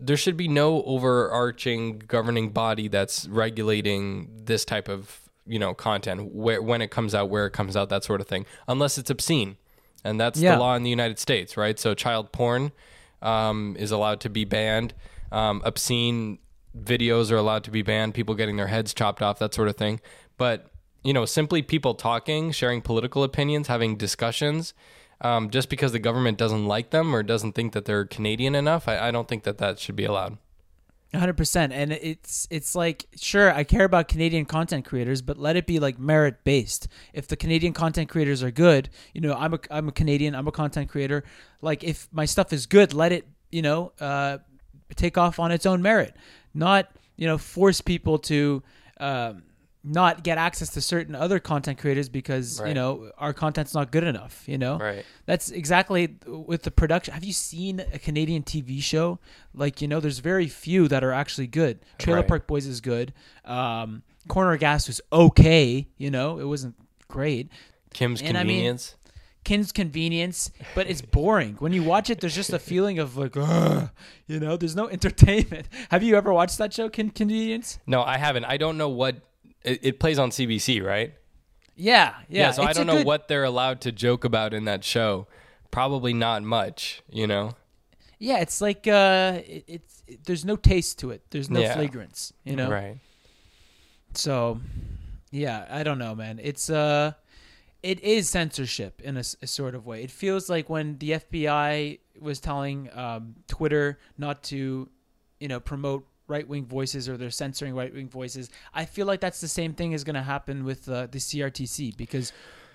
[0.00, 6.34] there should be no overarching governing body that's regulating this type of you know content
[6.34, 9.10] where when it comes out, where it comes out, that sort of thing, unless it's
[9.10, 9.56] obscene,
[10.04, 10.54] and that's Yeah.
[10.54, 11.78] the law in the United States, right?
[11.78, 12.72] So child porn
[13.22, 14.92] um, is allowed to be banned.
[15.32, 16.38] Um, obscene
[16.76, 18.14] videos are allowed to be banned.
[18.14, 20.00] People getting their heads chopped off, that sort of thing.
[20.36, 20.66] But
[21.02, 24.74] you know, simply people talking, sharing political opinions, having discussions.
[25.20, 28.86] Um, just because the government doesn't like them or doesn't think that they're Canadian enough,
[28.86, 30.38] I, I don't think that that should be allowed.
[31.12, 35.56] hundred percent, and it's it's like sure I care about Canadian content creators, but let
[35.56, 36.86] it be like merit based.
[37.12, 40.46] If the Canadian content creators are good, you know I'm a I'm a Canadian, I'm
[40.46, 41.24] a content creator.
[41.62, 44.38] Like if my stuff is good, let it you know uh,
[44.94, 46.14] take off on its own merit,
[46.54, 48.62] not you know force people to
[49.00, 49.42] um,
[49.84, 54.04] not get access to certain other content creators because you know our content's not good
[54.04, 54.42] enough.
[54.46, 55.04] You know, Right.
[55.26, 57.14] that's exactly with the production.
[57.14, 59.18] Have you seen a Canadian TV show?
[59.54, 61.78] Like, you know, there's very few that are actually good.
[61.98, 62.28] Trailer Right.
[62.28, 63.12] Park Boys is good.
[63.44, 65.88] Um, Corner Gas was okay.
[65.96, 66.74] You know, it wasn't
[67.08, 67.48] great.
[67.94, 68.94] Kim's And I mean- convenience.
[69.44, 71.54] Kim's Convenience, but it's boring.
[71.58, 73.88] When you watch it, there's just a feeling of like, Ugh,
[74.26, 75.68] you know, there's no entertainment.
[75.90, 77.78] Have you ever watched that show, Kin Convenience?
[77.86, 78.44] no, I haven't.
[78.44, 79.22] I don't know what
[79.64, 81.14] it, it plays on CBC, right?
[81.76, 82.50] Yeah, yeah.
[82.50, 85.26] so I a don't know good- what they're allowed to joke about in that show.
[85.70, 87.54] Probably not much, you know.
[88.18, 91.22] Yeah, it's like uh, it, it's it, there's no taste to it.
[91.30, 91.74] There's no Yeah.
[91.74, 92.32] flagrance.
[92.44, 92.98] You know, Right.
[94.14, 94.60] So,
[95.30, 96.40] yeah, I don't know, man.
[96.42, 97.12] It's uh,
[97.82, 100.02] it is censorship in a sort of way.
[100.02, 104.88] It feels like when the FBI was telling um, Twitter not to,
[105.38, 108.50] you know, promote right wing voices or they're censoring right wing voices.
[108.74, 111.96] I feel like that's the same thing is going to happen with uh, the CRTC
[111.96, 112.32] because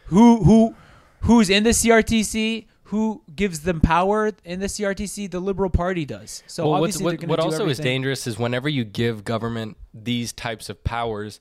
[0.07, 0.75] who who
[1.21, 2.65] who's in the CRTC?
[2.87, 5.31] Who gives them power in the CRTC?
[5.31, 6.43] The Liberal Party does.
[6.47, 10.33] So well, obviously, what, what do also is dangerous is whenever you give government these
[10.33, 11.39] types of powers,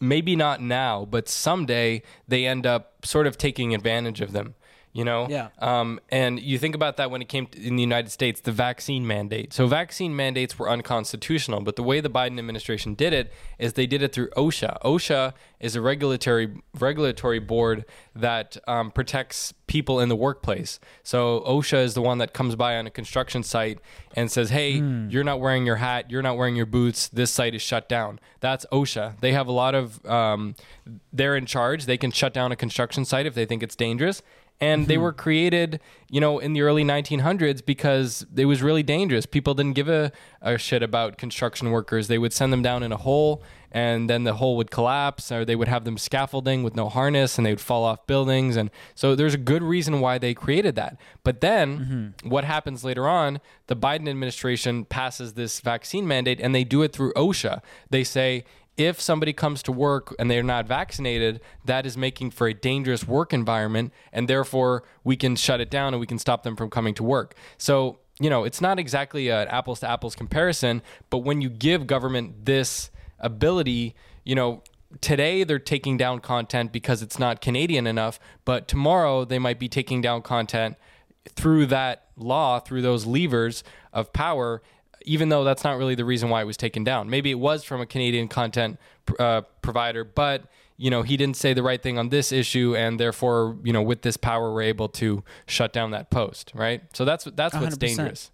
[0.00, 4.54] maybe not now, but someday they end up sort of taking advantage of them.
[4.98, 5.50] You know, Yeah.
[5.60, 8.50] Um, and you think about that when it came to, in the United States, the
[8.50, 9.52] vaccine mandate.
[9.52, 13.86] So vaccine mandates were unconstitutional, but the way the Biden administration did it is they
[13.86, 14.82] did it through OSHA.
[14.82, 17.84] OSHA is a regulatory regulatory board
[18.16, 20.80] that um, protects people in the workplace.
[21.04, 23.78] So OSHA is the one that comes by on a construction site
[24.14, 24.72] and says, "Hey,
[25.10, 26.10] you're not wearing your hat.
[26.10, 27.06] You're not wearing your boots.
[27.06, 29.20] This site is shut down." That's OSHA.
[29.20, 30.04] They have a lot of.
[30.06, 30.56] Um,
[31.12, 31.86] they're in charge.
[31.86, 34.22] They can shut down a construction site if they think it's dangerous.
[34.60, 35.02] And they hmm.
[35.02, 35.78] were created,
[36.10, 39.24] you know, in the early 1900s because it was really dangerous.
[39.24, 40.10] People didn't give a,
[40.42, 42.08] a shit about construction workers.
[42.08, 45.44] They would send them down in a hole, and then the hole would collapse, or
[45.44, 48.56] they would have them scaffolding with no harness, and they would fall off buildings.
[48.56, 50.96] And so there's a good reason why they created that.
[51.22, 52.28] But then mm-hmm.
[52.28, 53.40] what happens later on?
[53.68, 57.60] The Biden administration passes this vaccine mandate, and they do it through OSHA.
[57.90, 58.44] They say,
[58.78, 63.06] if somebody comes to work and they're not vaccinated, that is making for a dangerous
[63.06, 66.70] work environment, and therefore we can shut it down and we can stop them from
[66.70, 67.34] coming to work.
[67.58, 71.88] So, you know, it's not exactly an apples to apples comparison, but when you give
[71.88, 74.62] government this ability, you know,
[75.00, 79.68] today they're taking down content because it's not Canadian enough, but tomorrow they might be
[79.68, 80.76] taking down content
[81.28, 84.62] through that law, through those levers of power,
[85.08, 87.08] even though that's not really the reason why it was taken down.
[87.08, 88.78] Maybe it was from a Canadian content
[89.18, 90.44] uh, provider, but
[90.76, 93.82] you know he didn't say the right thing on this issue, and therefore, you know,
[93.82, 96.82] with this power, we're able to shut down that post, right?
[96.92, 97.78] So that's that's what's 100%.
[97.78, 98.30] dangerous.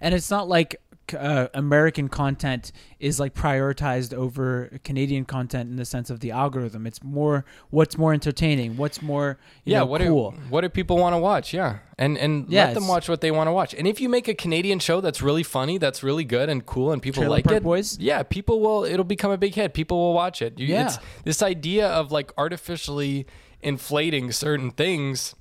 [0.00, 0.76] and it's not like
[1.14, 6.86] uh, American content is like prioritized over Canadian content in the sense of the algorithm.
[6.86, 10.30] It's more what's more entertaining, what's more you yeah, know, what cool.
[10.32, 11.52] do what do people want to watch?
[11.54, 13.74] Yeah, and and Yeah, let them watch what they want to watch.
[13.74, 16.92] And if you make a Canadian show that's really funny, that's really good and cool,
[16.92, 17.98] and people Trailer like Park it, Boys?
[17.98, 18.84] yeah, people will.
[18.84, 19.74] It'll become a big hit.
[19.74, 20.58] People will watch it.
[20.58, 20.86] You, Yeah.
[20.86, 23.26] it's this idea of like artificially
[23.62, 25.34] inflating certain things.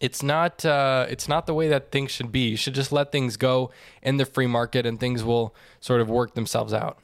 [0.00, 0.64] It's not.
[0.64, 2.48] Uh, it's not the way that things should be.
[2.50, 3.70] You should just let things go
[4.02, 6.98] in the free market, and things will sort of work themselves out.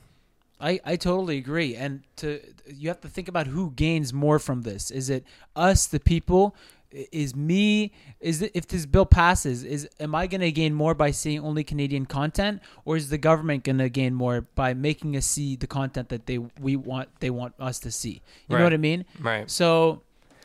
[0.63, 1.75] I, I totally agree.
[1.75, 4.91] And to you have to think about who gains more from this.
[4.91, 5.25] Is it
[5.57, 6.55] us, the people?
[6.91, 7.91] Is me?
[8.21, 9.65] Is it, if this bill passes?
[9.65, 13.19] Is am I going to gain more by seeing only Canadian content, or is the
[13.19, 17.09] government going to gain more by making us see the content that they we want
[17.21, 18.21] they want us to see?
[18.49, 19.07] You know what I mean?
[19.19, 19.51] Right.
[19.51, 20.03] So,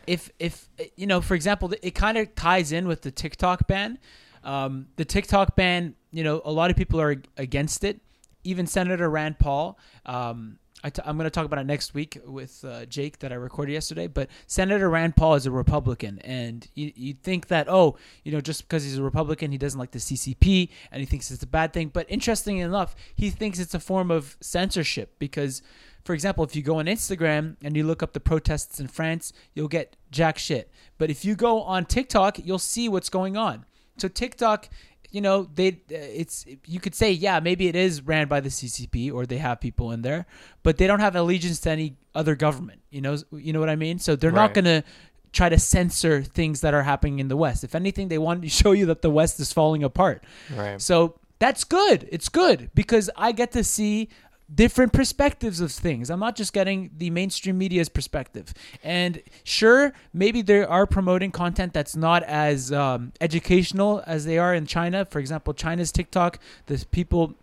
[0.07, 3.99] if if you know, for example, it kind of ties in with the TikTok ban.
[4.43, 7.99] Um, the TikTok ban, you know, a lot of people are against it.
[8.43, 9.77] Even Senator Rand Paul.
[10.05, 13.31] Um, I t- I'm going to talk about it next week with uh, Jake that
[13.31, 14.07] I recorded yesterday.
[14.07, 18.39] But Senator Rand Paul is a Republican, and you you think that oh, you know,
[18.39, 21.47] just because he's a Republican, he doesn't like the CCP, and he thinks it's a
[21.47, 21.89] bad thing.
[21.89, 25.61] But interestingly enough, he thinks it's a form of censorship because
[26.07, 29.33] for example, if you go on Instagram and you look up the protests in France,
[29.53, 30.71] you'll get jack shit.
[30.97, 33.65] But if you go on TikTok, you'll see what's going on.
[33.97, 34.69] So TikTok,
[35.11, 38.47] you know, they uh, it's you could say yeah, maybe it is ran by the
[38.47, 40.27] CCP or they have people in there,
[40.63, 42.79] but they don't have allegiance to any other government.
[42.89, 43.99] You know, you know what I mean?
[43.99, 44.85] So they're not going to
[45.33, 47.65] try to censor things that are happening in the West.
[47.65, 50.23] If anything, they want to show you that the West is falling apart.
[50.55, 50.81] Right.
[50.81, 52.07] So that's good.
[52.11, 54.07] It's good because I get to see
[54.53, 56.09] different perspectives of things.
[56.09, 58.53] I'm not just getting the mainstream media's perspective.
[58.83, 64.53] And sure, maybe they are promoting content that's not as um, educational as they are
[64.53, 65.05] in China.
[65.05, 67.35] For example, China's TikTok, the people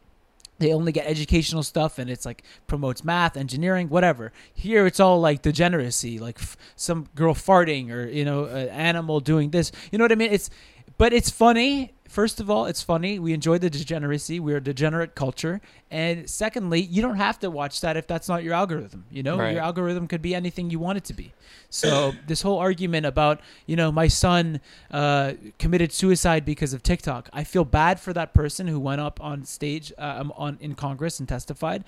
[0.58, 5.20] they only get educational stuff and it's like promotes math engineering whatever here it's all
[5.20, 9.98] like degeneracy like f- some girl farting or you know an animal doing this you
[9.98, 10.50] know what i mean it's
[10.96, 15.12] but it's funny first of all it's funny we enjoy the degeneracy we're a degenerate
[15.24, 15.60] culture
[15.90, 19.36] and secondly you don't have to watch that if that's not your algorithm you know
[19.36, 19.52] Right.
[19.54, 21.32] your algorithm could be anything you want it to be
[21.70, 24.60] so this whole argument about you know my son
[24.92, 29.16] uh, committed suicide because of TikTok, I feel bad for that person who went up
[29.20, 31.82] on stage uh, um, on in Congress and testified,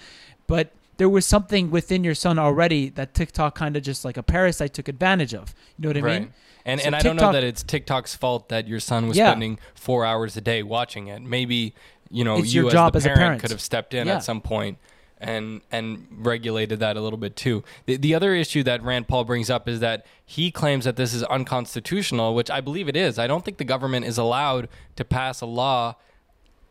[0.46, 4.22] but there was something within your son already that TikTok kind of just like a
[4.22, 5.54] parasite took advantage of.
[5.78, 6.20] You know what I right.
[6.22, 6.32] mean?
[6.64, 9.30] And So and I don't know that it's TikTok's fault that your son was Yeah.
[9.30, 11.22] spending four hours a day watching it.
[11.22, 11.74] Maybe
[12.10, 13.40] you know It's you your as job the as parent, parent.
[13.42, 14.16] could have stepped in Yeah.
[14.16, 14.78] at some point
[15.18, 17.62] and and regulated that a little bit too.
[17.86, 21.14] The, the other issue that Rand Paul brings up is that he claims that this
[21.14, 23.18] is unconstitutional, which I believe it is.
[23.18, 25.96] I don't think the government is allowed to pass a law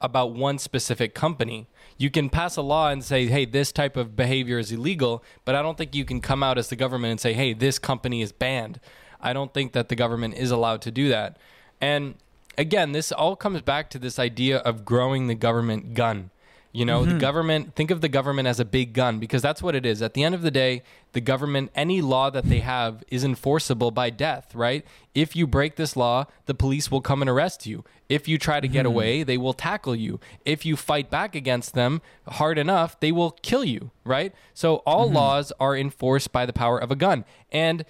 [0.05, 1.67] about one specific company.
[1.97, 5.55] You can pass a law and say, hey, this type of behavior is illegal, but
[5.55, 8.21] I don't think you can come out as the government and say, hey, this company
[8.21, 8.79] is banned.
[9.19, 11.37] I don't think that the government is allowed to do that.
[11.81, 12.15] And
[12.57, 16.29] again, this all comes back to this idea of growing the government gun.
[16.75, 17.19] You know, the mm-hmm.
[17.19, 20.01] government, think of the government as a big gun because that's what it is.
[20.01, 23.91] At the end of the day, the government, any law that they have is enforceable
[23.91, 24.85] by death, right?
[25.13, 27.85] If you break this law, the police will come and arrest you.
[28.09, 28.87] If you try to get mm-hmm.
[28.87, 30.19] away, they will tackle you.
[30.43, 34.33] If you fight back against them hard enough, they will kill you, right?
[34.53, 35.15] So all mm-hmm.
[35.15, 37.23] laws are enforced by the power of a gun.
[37.53, 37.85] And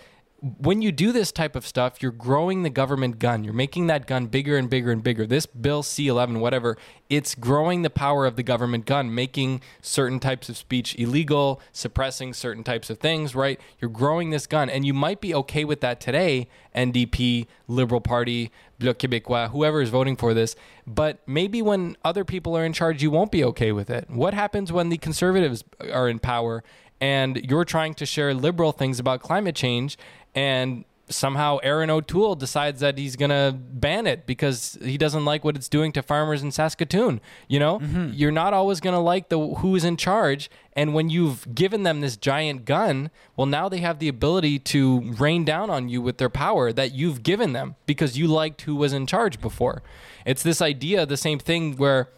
[0.60, 3.44] when you do this type of stuff, you're growing the government gun.
[3.44, 5.26] You're making that gun bigger and bigger and bigger.
[5.26, 6.78] This Bill C 11, whatever,
[7.10, 12.34] it's growing the power of the government gun, making certain types of speech illegal, suppressing
[12.34, 13.60] certain types of things, right?
[13.80, 14.70] You're growing this gun.
[14.70, 19.90] And you might be okay with that today, NDP, Liberal Party, Bloc Québécois, whoever is
[19.90, 20.56] voting for this.
[20.86, 24.12] But maybe when other people are in charge, you won't be okay with it.
[24.12, 26.64] What happens when the conservatives are in power
[27.02, 29.98] and you're trying to share liberal things about climate change
[30.36, 35.44] and somehow Erin O'Toole decides that he's going to ban it because he doesn't like
[35.44, 37.22] what it's doing to farmers in Saskatoon.
[37.48, 38.12] You know, mm-hmm.
[38.14, 40.50] you're not always going to like the who's in charge.
[40.74, 45.02] And when you've given them this giant gun, well, now they have the ability to
[45.14, 48.76] rain down on you with their power that you've given them because you liked who
[48.76, 49.84] was in charge before.
[50.26, 52.10] It's this idea, the same thing where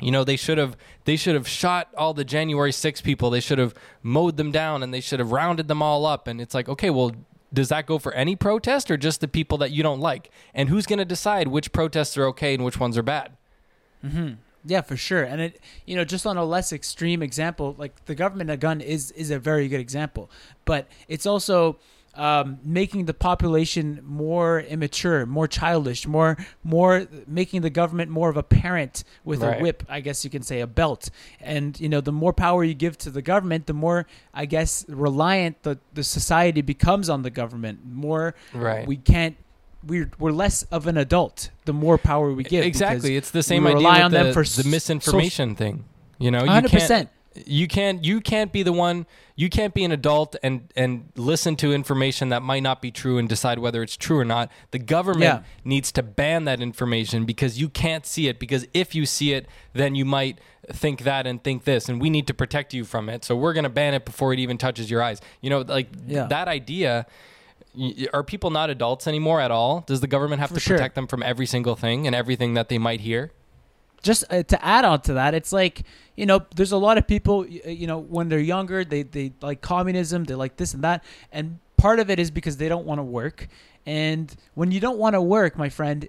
[0.00, 3.30] you know they should have they should have shot all the January 6 people.
[3.30, 6.26] They should have mowed them down and they should have rounded them all up.
[6.26, 7.12] And it's like, okay, well,
[7.52, 10.30] does that go for any protest or just the people that you don't like?
[10.54, 13.32] And who's going to decide which protests are okay and which ones are bad?
[14.04, 14.34] Mm-hmm.
[14.64, 15.22] Yeah, for sure.
[15.22, 18.80] And it, you know, just on a less extreme example, like the government a gun
[18.80, 20.28] is is a very good example,
[20.64, 21.78] but it's also
[22.16, 28.36] um, making the population more immature, more childish, more more making the government more of
[28.36, 29.58] a parent with Right.
[29.58, 31.10] a whip, I guess you can say a belt.
[31.40, 34.84] And you know, the more power you give to the government, the more I guess
[34.88, 37.80] reliant the the society becomes on the government.
[37.84, 38.86] More Right.
[38.86, 39.36] we can't.
[39.86, 42.64] We're, we're less of an adult the more power we give.
[42.64, 43.14] exactly.
[43.16, 45.84] It's the same we idea rely on the, them for the misinformation thing.
[46.18, 46.88] You know, you 100%.
[46.88, 47.08] can't
[47.46, 51.56] you can't you can't be the one you can't be an adult and and listen
[51.56, 54.78] to information that might not be true and decide whether it's true or not the
[54.78, 55.42] government Yeah.
[55.64, 59.46] needs to ban that information because you can't see it because if you see it
[59.72, 60.38] then you might
[60.72, 63.52] think that and think this and we need to protect you from it so we're
[63.52, 66.26] going to ban it before it even touches your eyes you know like Yeah.
[66.26, 67.06] that idea
[68.14, 70.76] are people not adults anymore at all does the government have For to sure.
[70.76, 73.32] protect them from every single thing and everything that they might hear
[74.06, 75.82] just uh, to add on to that, it's like
[76.16, 79.32] you know, there's a lot of people, uh, you know, when they're younger, they they
[79.42, 82.86] like communism, they like this and that, and part of it is because they don't
[82.86, 83.48] want to work,
[83.84, 86.08] and when you don't want to work, my friend,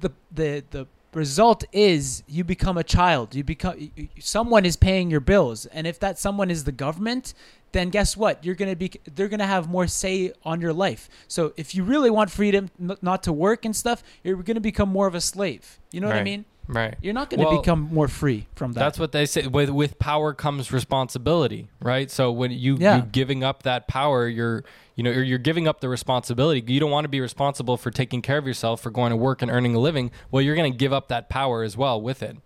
[0.00, 3.34] the the the result is you become a child.
[3.34, 7.34] You become someone is paying your bills, and if that someone is the government.
[7.72, 8.44] Then guess what?
[8.44, 8.90] You're gonna be.
[9.14, 11.08] They're gonna have more say on your life.
[11.26, 14.90] So if you really want freedom, n- not to work and stuff, you're gonna become
[14.90, 15.78] more of a slave.
[15.90, 16.44] You know what I mean?
[16.68, 18.80] Right You're not going to Well, become more free from that.
[18.80, 19.46] That's what they say.
[19.46, 22.10] With with power comes responsibility, right?
[22.10, 22.96] So when you Yeah.
[22.96, 26.62] you're giving up that power, you're you know you're, you're giving up the responsibility.
[26.72, 29.42] You don't want to be responsible for taking care of yourself, for going to work
[29.42, 30.10] and earning a living.
[30.30, 32.36] Well, you're going to give up that power as well with it.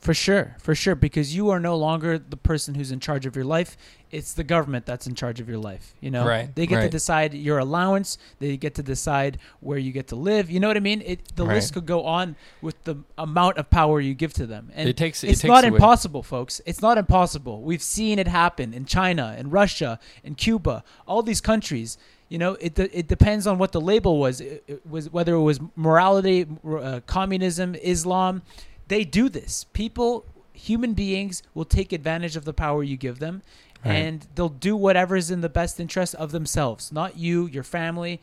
[0.00, 3.36] For sure, for sure, because you are no longer the person who's in charge of
[3.36, 3.76] your life.
[4.10, 5.94] It's the government that's in charge of your life.
[6.00, 8.16] You know, Right, they get to decide your allowance.
[8.38, 10.50] They get to decide where you get to live.
[10.50, 11.02] You know what I mean?
[11.04, 11.56] It, the Right.
[11.56, 14.70] list could go on with the amount of power you give to them.
[14.74, 16.60] And It takes- it it's takes not away- impossible, folks.
[16.66, 17.60] It's not impossible.
[17.62, 21.98] We've seen it happen in China, in Russia, in Cuba, all these countries.
[22.30, 24.40] You know, it it depends on what the label was.
[24.40, 28.42] It, it was whether it was morality, uh, communism, Islam.
[28.90, 29.64] They do this.
[29.72, 33.40] People human beings will take advantage of the power you give them
[33.84, 38.20] and they'll do whatever is in the best interest of themselves, not you, your family.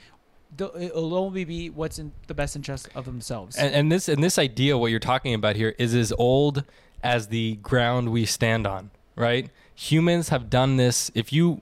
[0.59, 3.55] It'll only be what's in the best interest of themselves.
[3.55, 6.63] And, and this and this idea, what you're talking about here, is as old
[7.01, 8.91] as the ground we stand on.
[9.15, 9.49] Right?
[9.73, 11.11] Humans have done this.
[11.15, 11.61] If you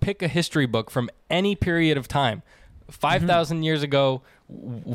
[0.00, 2.42] pick a history book from any period of time,
[2.90, 2.92] mm-hmm.
[2.92, 4.22] five years ago,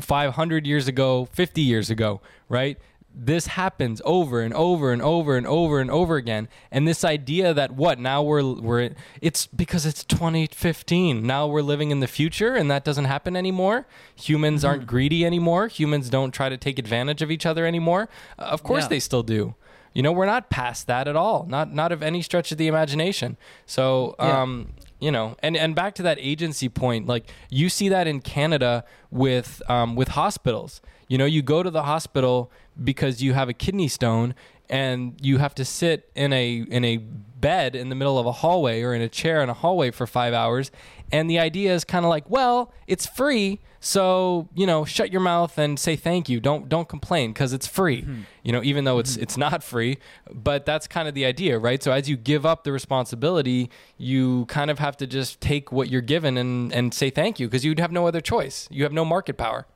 [0.00, 2.78] five hundred years ago, fifty years ago, right?
[3.20, 6.48] This happens over and over and over and over and over again.
[6.70, 8.90] And this idea that what now we're we're
[9.20, 11.26] it's because it's 2015.
[11.26, 13.86] Now we're living in the future and that doesn't happen anymore.
[14.14, 15.66] Humans aren't greedy anymore.
[15.66, 18.08] Humans don't try to take advantage of each other anymore.
[18.38, 18.88] Uh, of course Yeah.
[18.88, 19.54] they still do.
[19.94, 21.44] You know, we're not past that at all.
[21.48, 23.36] Not not of any stretch of the imagination.
[23.66, 24.42] So, Yeah.
[24.42, 28.20] um, you know, and and back to that agency point, like you see that in
[28.20, 30.80] Canada with um, with hospitals.
[31.08, 32.52] You know, you go to the hospital
[32.82, 34.34] because you have a kidney stone
[34.70, 38.32] and you have to sit in a in a bed in the middle of a
[38.32, 40.70] hallway or in a chair in a hallway for 5 hours.
[41.10, 45.20] And the idea is kind of like well it's free so you know shut your
[45.20, 46.40] mouth and say thank you.
[46.40, 48.02] Don't don't complain because it's free.
[48.02, 48.20] Hmm.
[48.42, 49.22] You know even though it's hmm.
[49.22, 49.98] it's not free
[50.30, 51.82] but that's kind of the idea right?
[51.82, 55.88] So as you give up the responsibility you kind of have to just take what
[55.88, 58.68] you're given and and say thank you because you'd have no other choice.
[58.70, 59.66] You have no market power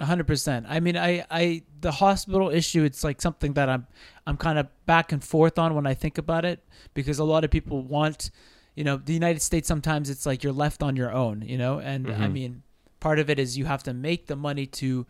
[0.00, 0.66] hundred percent.
[0.68, 2.84] I mean, I, I, the hospital issue.
[2.84, 3.86] It's like something that I'm,
[4.26, 6.62] I'm kind of back and forth on when I think about it,
[6.94, 8.30] because a lot of people want,
[8.74, 9.66] you know, the United States.
[9.68, 12.62] Sometimes it's like you're left on your own, you know, and I mean,
[13.00, 15.06] part of it is you have to make the money to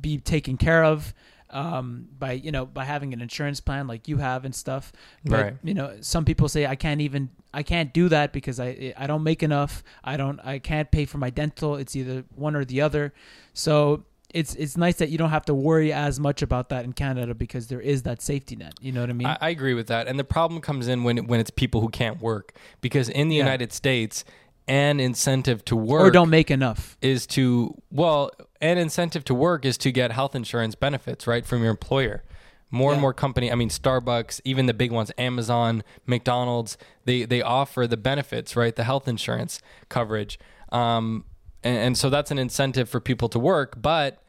[0.00, 1.14] be taken care of
[1.50, 4.92] um, by you know by having an insurance plan like you have and stuff.
[5.24, 5.54] But Right.
[5.62, 9.06] you know, some people say I can't even I can't do that because I I
[9.06, 9.84] don't make enough.
[10.02, 11.76] I don't I can't pay for my dental.
[11.76, 13.14] It's either one or the other.
[13.54, 14.04] So
[14.36, 17.34] it's it's nice that you don't have to worry as much about that in Canada
[17.34, 18.74] because there is that safety net.
[18.80, 19.26] You know what I mean?
[19.26, 21.88] I, I agree with that, and the problem comes in when when it's people who
[21.88, 23.44] can't work because in the Yeah.
[23.44, 24.24] United States,
[24.68, 26.96] an incentive to work or don't make enough.
[27.00, 28.30] is to well,
[28.60, 32.22] an incentive to work is to get health insurance benefits right from your employer.
[32.70, 37.40] More and more company, I mean Starbucks, even the big ones, Amazon, McDonald's, they they
[37.40, 38.74] offer the benefits, right?
[38.74, 40.38] The health insurance coverage,
[40.72, 41.24] um,
[41.62, 43.80] and, and so that's an incentive for people to work.
[43.80, 44.20] But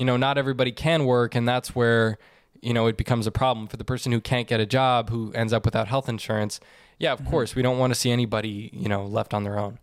[0.00, 2.16] you know, not everybody can work, and that's where
[2.62, 5.30] you know it becomes a problem for the person who can't get a job, who
[5.34, 6.58] ends up without health insurance.
[6.98, 9.78] Yeah, of course, we don't want to see anybody you know left on their own.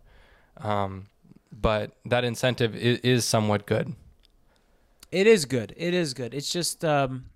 [0.56, 1.06] Um,
[1.52, 3.94] but that incentive is, is somewhat good.
[5.12, 5.72] It is good.
[5.76, 6.34] It is good.
[6.34, 7.26] It's just um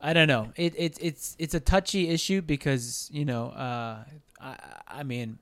[0.00, 0.52] I don't know.
[0.56, 4.02] It, it it's it's a touchy issue because, you know, uh
[4.40, 4.56] I
[4.88, 5.38] I mean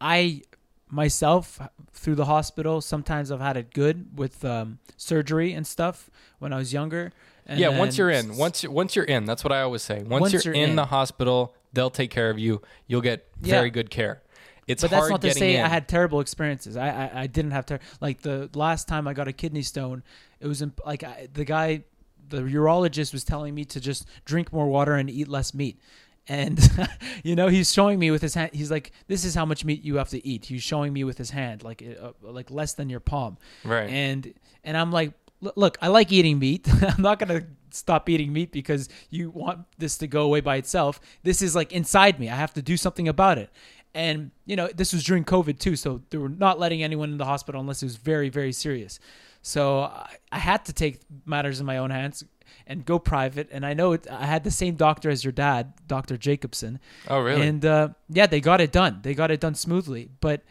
[0.00, 0.42] I
[0.90, 1.60] myself
[1.92, 6.58] through the hospital sometimes I've had it good with um surgery and stuff when I
[6.58, 7.12] was younger.
[7.48, 10.02] And yeah, once you're in, once once you're in, that's what I always say.
[10.02, 10.76] Once, Once you're, you're in, in.
[10.76, 12.60] the hospital, they'll take care of you.
[12.88, 13.54] You'll get Yeah.
[13.56, 14.22] very good care.
[14.66, 15.64] It's but hard that's not to say in.
[15.64, 16.76] I had terrible experiences.
[16.76, 20.02] I I, I didn't have ter- like the last time I got a kidney stone,
[20.40, 21.84] it was imp- like I, the guy,
[22.28, 25.78] the urologist was telling me to just drink more water and eat less meat.
[26.28, 26.58] And
[27.24, 28.50] you know he's showing me with his hand.
[28.52, 31.18] He's like, "This is how much meat you have to eat." He's showing me with
[31.18, 33.38] his hand, like uh, like less than your palm.
[33.64, 33.88] right.
[33.88, 36.68] And and I'm like, "Look- look, I like eating meat.
[36.82, 41.00] I'm not gonna stop eating meat because you want this to go away by itself.
[41.22, 42.28] This is like inside me.
[42.28, 43.50] I have to do something about it.
[43.94, 47.18] And you know, this was during COVID too, so they were not letting anyone in
[47.18, 48.98] the hospital unless it was very, very serious.
[49.42, 52.24] So I, I had to take matters in my own hands
[52.66, 53.48] and go private.
[53.50, 56.78] And I know it, I had the same doctor as your dad, Doctor Jacobson.
[57.08, 57.46] oh, really?
[57.46, 59.00] And uh, yeah, they got it done.
[59.02, 60.10] They got it done smoothly.
[60.20, 60.42] But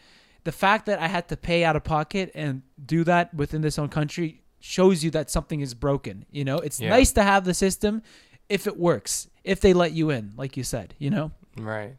[0.44, 3.78] the fact that I had to pay out of pocket and do that within this
[3.78, 6.24] own country shows you that something is broken.
[6.30, 6.90] You know, it's Yeah.
[6.90, 8.02] nice to have the system
[8.48, 10.94] if it works, if they let you in, like you said.
[10.98, 11.96] You know, right.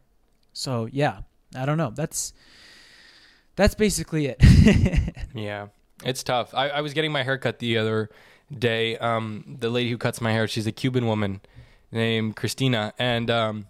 [0.54, 1.20] so yeah,
[1.56, 1.92] I don't know.
[1.96, 2.34] That's
[3.56, 4.42] that's basically it.
[5.36, 5.68] Yeah,
[6.04, 6.54] it's tough.
[6.56, 8.10] I, I was getting my hair cut the other
[8.56, 8.98] day.
[8.98, 11.42] Um, the lady who cuts my hair, she's a Cuban woman
[11.92, 13.68] named Christina, and um,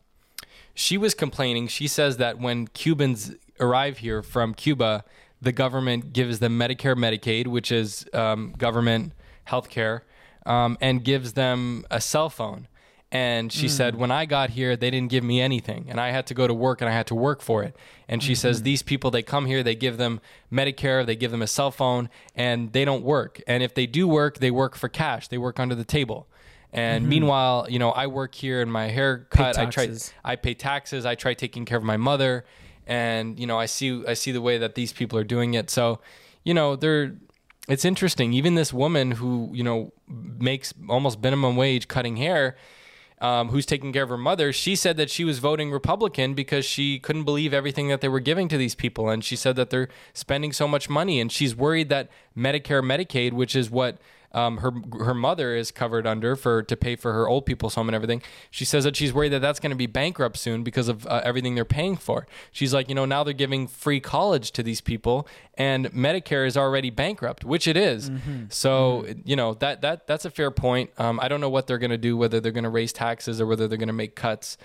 [0.74, 1.68] she was complaining.
[1.68, 5.04] She says that when Cubans arrive here from Cuba,
[5.42, 9.14] the government gives them Medicare, Medicaid, which is um, government
[9.46, 10.04] health care,
[10.46, 12.68] um, and gives them a cell phone.
[13.10, 14.00] And she said, mm.
[14.00, 16.54] when I got here, they didn't give me anything, and I had to go to
[16.54, 17.74] work, and I had to work for it.
[18.10, 18.66] And she says, mm-hmm.
[18.66, 20.20] these people, they come here, they give them
[20.52, 23.42] Medicare, they give them a cell phone, and they don't work.
[23.48, 26.28] And if they do work, they work for cash, they work under the table.
[26.74, 27.10] And mm-hmm.
[27.10, 29.58] meanwhile, you know, I work here and my haircut.
[29.58, 29.90] I try.
[30.24, 31.06] I pay taxes.
[31.06, 32.46] I try taking care of my mother,
[32.86, 35.70] and you know, I see, I see the way that these people are doing it.
[35.70, 36.02] So,
[36.44, 37.16] you know, they're.
[37.70, 38.34] It's interesting.
[38.34, 42.56] Even this woman who you know makes almost minimum wage cutting hair,
[43.20, 46.66] um, who's taking care of her mother, she said that she was voting Republican because
[46.66, 49.10] she couldn't believe everything that they were giving to these people.
[49.10, 51.20] And she said that they're spending so much money.
[51.20, 53.98] And she's worried that Medicare, Medicaid, which is what
[54.38, 54.72] um, her
[55.04, 58.22] her mother is covered under for to pay for her old people's home and everything.
[58.52, 61.22] She says that she's worried that that's going to be bankrupt soon because of uh,
[61.24, 62.28] everything they're paying for.
[62.52, 66.56] She's like, you know, now they're giving free college to these people, and Medicare is
[66.56, 68.12] already bankrupt, which it is.
[68.12, 68.44] Mm-hmm.
[68.50, 70.92] So you know that that that's a fair point.
[71.00, 73.42] Um, I don't know what they're going to do, whether they're going to raise taxes
[73.42, 74.58] or whether they're going to make cuts.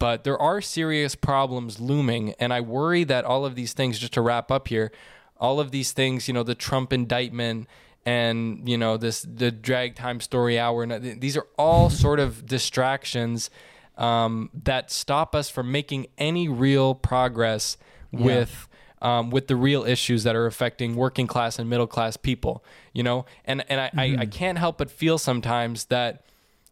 [0.00, 4.14] But there are serious problems looming, and I worry that all of these things, just
[4.14, 4.90] to wrap up here,
[5.36, 7.68] all of these things, you know, the Trump indictment
[8.06, 12.46] and you know this the drag time story hour and these are all sort of
[12.46, 13.50] distractions
[13.98, 17.76] um, that stop us from making any real progress
[18.10, 18.68] with
[19.02, 23.02] um, with the real issues that are affecting working class and middle class people you
[23.02, 23.24] know?
[23.44, 26.24] And and I, I, I can't help but feel sometimes that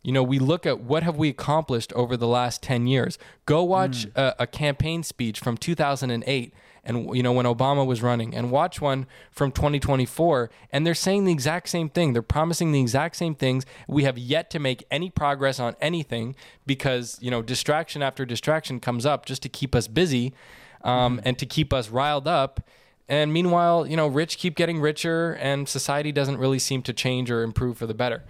[0.02, 3.18] you know we look at what have we accomplished over the last 10 years.
[3.46, 6.54] Go watch a, a campaign speech from 2008
[6.88, 8.34] and you know when Obama was running.
[8.34, 12.14] And watch one from 2024 and they're saying the exact same thing.
[12.14, 13.64] They're promising the exact same things.
[13.86, 16.34] We have yet to make any progress on anything
[16.66, 20.34] because you know distraction after distraction comes up just to keep us busy
[20.82, 22.66] um, and to keep us riled up.
[23.08, 27.30] And meanwhile you know rich keep getting richer and society doesn't really seem to change
[27.30, 28.24] or improve for the better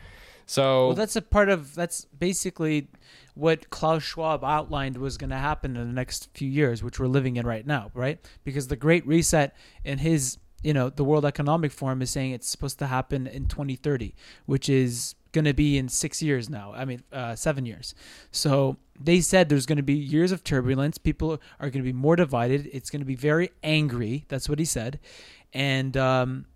[0.48, 2.88] so Well, that's a part of that's basically
[3.34, 7.06] what Klaus Schwab outlined was going to happen in the next few years, which we're
[7.06, 8.18] living in right now, right?
[8.44, 12.48] Because the Great Reset in his, you know, the World Economic Forum is saying it's
[12.48, 14.14] supposed to happen in 2030,
[14.46, 16.72] which is going to be in six years now.
[16.74, 17.94] I mean, uh, seven years.
[18.32, 20.96] So they said there's going to be years of turbulence.
[20.96, 22.70] People are going to be more divided.
[22.72, 24.24] It's going to be very angry.
[24.28, 24.98] That's what he said.
[25.52, 26.46] And, um,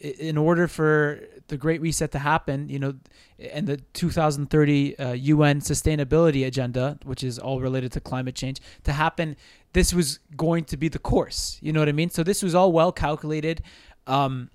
[0.00, 2.94] in order for the Great Reset to happen, you know,
[3.38, 8.92] and the 2030 uh, UN Sustainability Agenda, which is all related to climate change, to
[8.92, 9.36] happen,
[9.72, 11.58] this was going to be the course.
[11.60, 12.10] You know what I mean?
[12.10, 13.62] So this was all well calculated.
[14.06, 14.50] Um,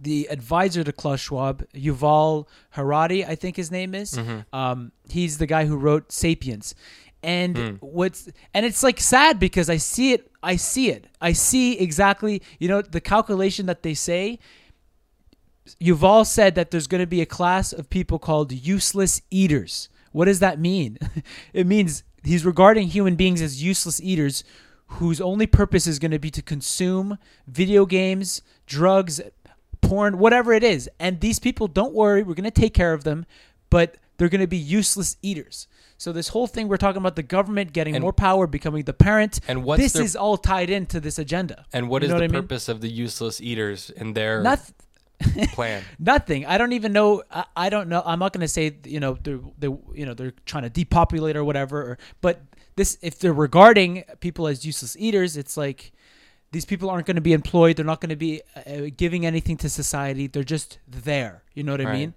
[0.00, 4.16] the advisor to Klaus Schwab, Yuval Harari, I think his name is.
[4.52, 6.74] Um, he's the guy who wrote *Sapiens*,
[7.20, 10.30] and what's and it's like sad because I see it.
[10.40, 11.08] I see it.
[11.20, 12.42] I see exactly.
[12.60, 14.38] You know the calculation that they say.
[15.80, 19.88] Yuval said that there's going to be a class of people called useless eaters.
[20.12, 20.98] What does that mean?
[21.52, 24.44] it means he's regarding human beings as useless eaters
[24.92, 29.20] whose only purpose is going to be to consume video games, drugs,
[29.82, 30.88] porn, whatever it is.
[30.98, 33.26] And these people, don't worry, we're going to take care of them,
[33.70, 35.68] but they're going to be useless eaters.
[35.98, 38.92] So this whole thing we're talking about the government getting And- more power, becoming the
[38.94, 39.40] parent.
[39.46, 41.66] And what's this their- is all tied into this agenda.
[41.72, 42.42] and what You is the what I mean?
[42.42, 44.42] purpose of the useless eaters in their
[45.52, 46.46] plan Nothing.
[46.46, 47.22] I don't even know.
[47.30, 48.02] I, I don't know.
[48.04, 51.36] I'm not going to say you know they're they you know they're trying to depopulate
[51.36, 51.80] or whatever.
[51.80, 52.42] Or, but
[52.76, 55.92] this if they're regarding people as useless eaters, it's like
[56.52, 57.76] these people aren't going to be employed.
[57.76, 60.26] They're not going to be uh, giving anything to society.
[60.26, 61.42] They're just there.
[61.54, 62.14] You know what I mean?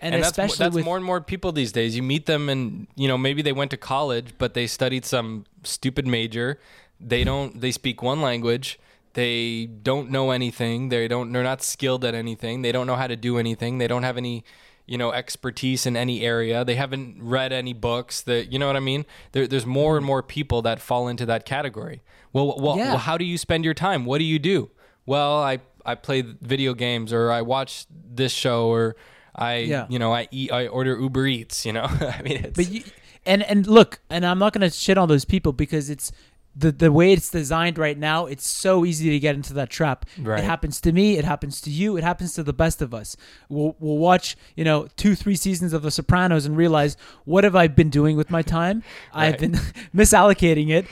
[0.00, 1.96] And, and, that's, especially that's with more and more people these days.
[1.96, 5.46] You meet them, and you know maybe they went to college, but they studied some
[5.62, 6.60] stupid major.
[7.00, 7.60] They don't.
[7.60, 8.78] They speak one language.
[9.14, 10.88] They don't know anything.
[10.90, 11.32] They don't.
[11.32, 12.62] They're not skilled at anything.
[12.62, 13.78] They don't know how to do anything.
[13.78, 14.44] They don't have any,
[14.86, 16.64] you know, expertise in any area.
[16.64, 18.20] They haven't read any books.
[18.22, 19.06] That you know what I mean.
[19.32, 22.02] There, there's more and more people that fall into that category.
[22.32, 22.88] Well, well, Yeah.
[22.90, 24.04] well, how do you spend your time?
[24.04, 24.70] What do you do?
[25.06, 28.96] Well, I I play video games, or I watch this show, or
[29.34, 29.86] I Yeah.
[29.88, 31.64] you know I eat I order Uber Eats.
[31.64, 31.84] You know,
[32.18, 32.82] I mean, it's, But you,
[33.24, 36.10] and and look, and I'm not gonna shit on those people because it's
[36.56, 38.26] the the way it's designed right now.
[38.26, 40.06] It's so easy to get into that trap.
[40.18, 40.40] Right.
[40.40, 41.18] It happens to me.
[41.18, 41.96] It happens to you.
[41.96, 43.16] It happens to the best of us.
[43.48, 47.56] We'll we'll watch you know two three seasons of The Sopranos and realize what have
[47.56, 48.82] I been doing with my time?
[49.12, 49.52] I've been
[49.94, 50.86] misallocating it.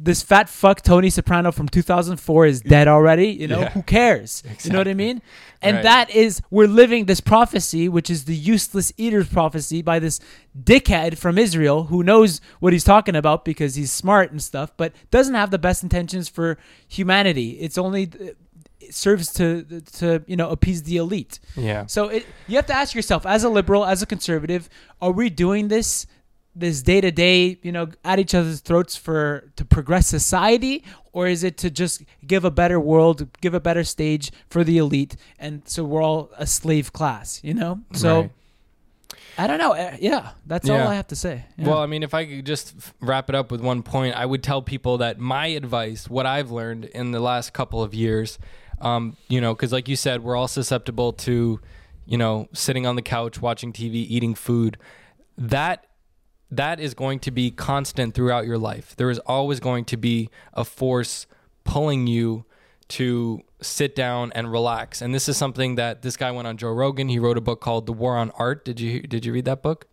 [0.00, 3.28] This fat fuck Tony Soprano from 2004 is dead already.
[3.30, 3.70] You know Yeah.
[3.70, 4.44] who cares?
[4.62, 5.20] You know what I mean?
[5.60, 5.82] And Right.
[5.82, 10.20] that is we're living this prophecy, which is the useless eaters prophecy by this
[10.56, 14.92] dickhead from Israel who knows what he's talking about because he's smart and stuff, but
[15.10, 17.50] doesn't have the best intentions for humanity.
[17.60, 18.26] It's only uh,
[18.80, 19.64] it serves to
[19.98, 21.40] to you know appease the elite.
[21.56, 21.86] yeah.
[21.86, 24.68] So it, you have to ask yourself, as a liberal, as a conservative,
[25.02, 26.06] are we doing this
[26.58, 30.82] this day to day, you know, at each other's throats for to progress society,
[31.12, 34.78] or is it to just give a better world, give a better stage for the
[34.78, 37.80] elite, and so we're all a slave class, you know?
[37.92, 38.30] So Right.
[39.40, 39.72] I don't know.
[39.72, 40.82] Uh, Yeah, that's Yeah.
[40.82, 41.44] all I have to say.
[41.56, 41.68] Yeah.
[41.68, 44.42] Well, I mean, if I could just wrap it up with one point, I would
[44.42, 48.38] tell people that my advice, what I've learned in the last couple of years,
[48.80, 51.60] um, you know, because like you said, we're all susceptible to,
[52.04, 54.76] you know, sitting on the couch, watching TV, eating food.
[55.36, 55.84] That
[56.50, 58.96] that is going to be constant throughout your life.
[58.96, 61.26] There is always going to be a force
[61.64, 62.44] pulling you
[62.88, 65.02] to sit down and relax.
[65.02, 67.08] And this is something that this guy went on Joe Rogan.
[67.08, 68.64] He wrote a book called The War of Art.
[68.64, 69.86] Did you did you read that book?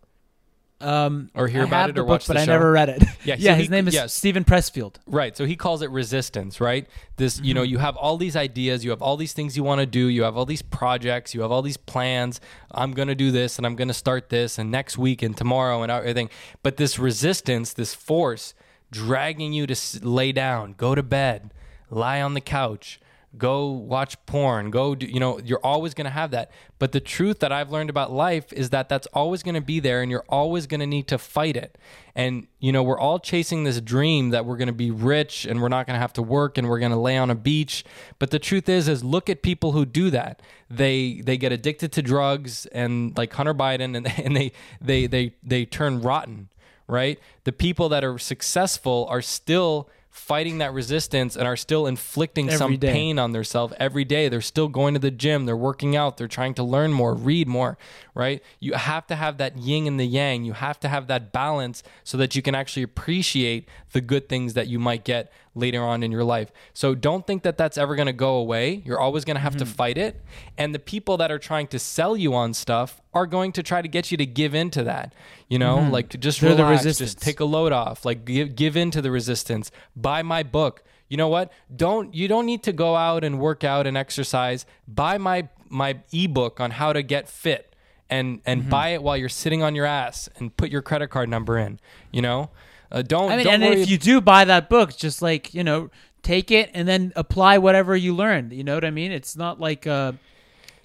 [0.78, 2.90] Um, Or hear I about it the or book, watch but the I never read
[2.90, 3.02] it.
[3.24, 3.54] Yeah, so yeah.
[3.54, 4.12] he- his name is yes.
[4.12, 4.96] Steven Pressfield.
[5.06, 5.34] Right.
[5.36, 6.86] So he calls it resistance, right?
[7.16, 9.80] This, you know, you have all these ideas, you have all these things you want
[9.80, 12.40] to do, you have all these projects, you have all these plans.
[12.70, 15.34] I'm going to do this and I'm going to start this and next week and
[15.36, 16.28] tomorrow and everything.
[16.62, 18.52] But this resistance, this force
[18.90, 21.52] dragging you to s- lay down, go to bed,
[21.90, 23.00] lie on the couch,
[23.38, 26.50] go watch porn, go do, you know, you're always going to have that.
[26.78, 29.80] But the truth that I've learned about life is that that's always going to be
[29.80, 31.78] there and you're always going to need to fight it.
[32.14, 35.60] And, you know, we're all chasing this dream that we're going to be rich and
[35.60, 37.84] we're not going to have to work and we're going to lay on a beach.
[38.18, 40.40] But the truth is, is look at people who do that.
[40.70, 45.34] They, they get addicted to drugs and like Hunter Biden and, and they, they, they,
[45.42, 46.48] they turn rotten,
[46.86, 47.18] right?
[47.44, 52.58] The people that are successful are still fighting that resistance and are still inflicting Every
[52.58, 52.90] some day.
[52.90, 54.28] pain on themselves every day.
[54.28, 57.46] They're still going to the gym, they're working out, they're trying to learn more, read
[57.46, 57.76] more,
[58.14, 58.42] right?
[58.58, 60.44] You have to have that yin and the yang.
[60.44, 64.54] You have to have that balance so that you can actually appreciate the good things
[64.54, 66.52] that you might get later on in your life.
[66.74, 68.82] So don't think that that's ever going to go away.
[68.84, 69.58] You're always going to have Mm-hmm.
[69.70, 70.22] to fight it.
[70.56, 73.80] And the people that are trying to sell you on stuff are going to try
[73.82, 75.14] to get you to give in to that.
[75.48, 76.56] You know, like to just Mm-hmm.
[76.56, 79.70] They're relax, just take a load off, like give give in to the resistance.
[79.96, 80.82] Buy my book.
[81.08, 81.50] You know what?
[81.74, 84.66] Don't you don't need to go out and work out and exercise.
[84.86, 87.74] Buy my my ebook on how to get fit
[88.10, 88.70] and and Mm-hmm.
[88.70, 91.78] buy it while you're sitting on your ass and put your credit card number in.
[92.12, 92.50] You know,
[92.90, 93.30] uh, don't.
[93.32, 95.90] I mean, don't and worry if you do buy that book, just like you know,
[96.22, 98.52] take it and then apply whatever you learned.
[98.52, 99.12] You know what I mean?
[99.12, 100.12] It's not like uh,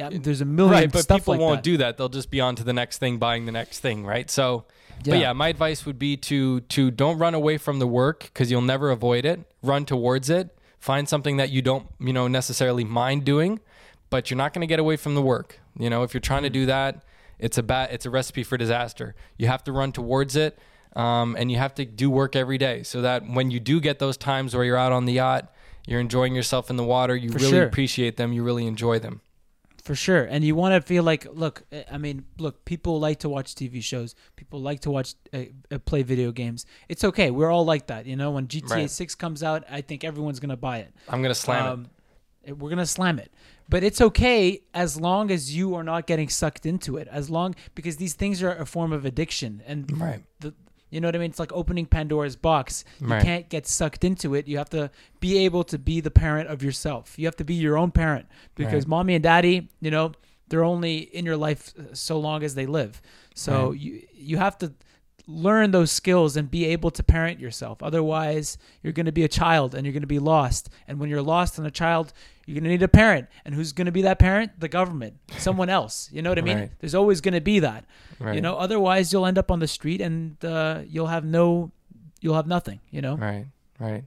[0.09, 1.63] there's a million right but people like won't that.
[1.63, 4.31] do that they'll just be on to the next thing buying the next thing right
[4.31, 4.65] so
[5.03, 5.13] Yeah.
[5.13, 8.49] but yeah my advice would be to to don't run away from the work because
[8.49, 12.83] you'll never avoid it run towards it find something that you don't you know necessarily
[12.83, 13.59] mind doing
[14.09, 16.43] but you're not going to get away from the work you know if you're trying
[16.43, 17.03] to do that
[17.37, 20.57] it's a bad it's a recipe for disaster you have to run towards it
[20.95, 23.99] um, and you have to do work every day so that when you do get
[23.99, 25.53] those times where you're out on the yacht
[25.87, 27.63] you're enjoying yourself in the water you For really sure.
[27.65, 29.21] appreciate them you really enjoy them
[29.83, 30.23] For sure.
[30.25, 33.55] And you want to feel like, look, eh, I mean, look, people like to watch
[33.55, 34.13] TV shows.
[34.35, 36.67] People like to watch, uh, uh, play video games.
[36.87, 37.31] It's okay.
[37.31, 38.05] We're all like that.
[38.05, 38.89] You know, when GTA Right.
[38.91, 40.93] 6 comes out, I think everyone's going to buy it.
[41.09, 41.87] i'm going to slam it Um,
[42.43, 42.57] it.
[42.59, 43.31] We're going to slam it.
[43.69, 47.07] But it's okay as long as you are not getting sucked into it.
[47.19, 49.63] As long, because these things are a form of addiction.
[49.65, 50.21] And Right.
[50.41, 50.53] the,
[50.91, 51.31] you know what I mean?
[51.31, 52.85] It's like opening Pandora's box.
[52.99, 53.23] You Right.
[53.23, 54.47] can't get sucked into it.
[54.47, 57.17] You have to be able to be the parent of yourself.
[57.17, 58.89] You have to be your own parent because Right.
[58.89, 60.11] mommy and daddy, you know,
[60.49, 63.01] they're only in your life so long as they live.
[63.33, 63.79] So Right.
[63.79, 64.73] you you have to
[65.27, 67.81] learn those skills and be able to parent yourself.
[67.83, 70.69] Otherwise, you're going to be a child and you're going to be lost.
[70.87, 72.13] And when you're lost and a child,
[72.45, 73.27] you're going to need a parent.
[73.45, 74.59] And who's going to be that parent?
[74.59, 76.09] The government, someone else.
[76.11, 76.57] You know what I mean?
[76.57, 76.71] Right.
[76.79, 77.85] There's always going to be that.
[78.19, 81.71] You know, otherwise you'll end up on the street and uh, you'll have no,
[82.19, 82.79] you'll have nothing.
[82.91, 83.15] You know.
[83.15, 83.47] Right,
[83.79, 84.03] right.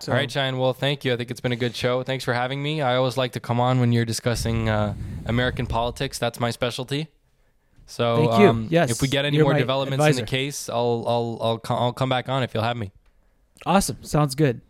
[0.00, 0.58] So, All right, Shayan.
[0.58, 1.12] Well, thank you.
[1.12, 2.02] I think it's been a good show.
[2.04, 2.82] Thanks for having me.
[2.82, 4.94] I always like to come on when you're discussing uh,
[5.26, 6.18] American politics.
[6.18, 7.08] That's my specialty.
[7.88, 8.30] So.
[8.30, 11.76] Um, Yes, if we get any you're more developments in the case, I'll I'll I'll
[11.76, 12.92] I'll come back on if you'll have me.
[13.66, 13.96] Awesome.
[14.02, 14.60] Sounds good.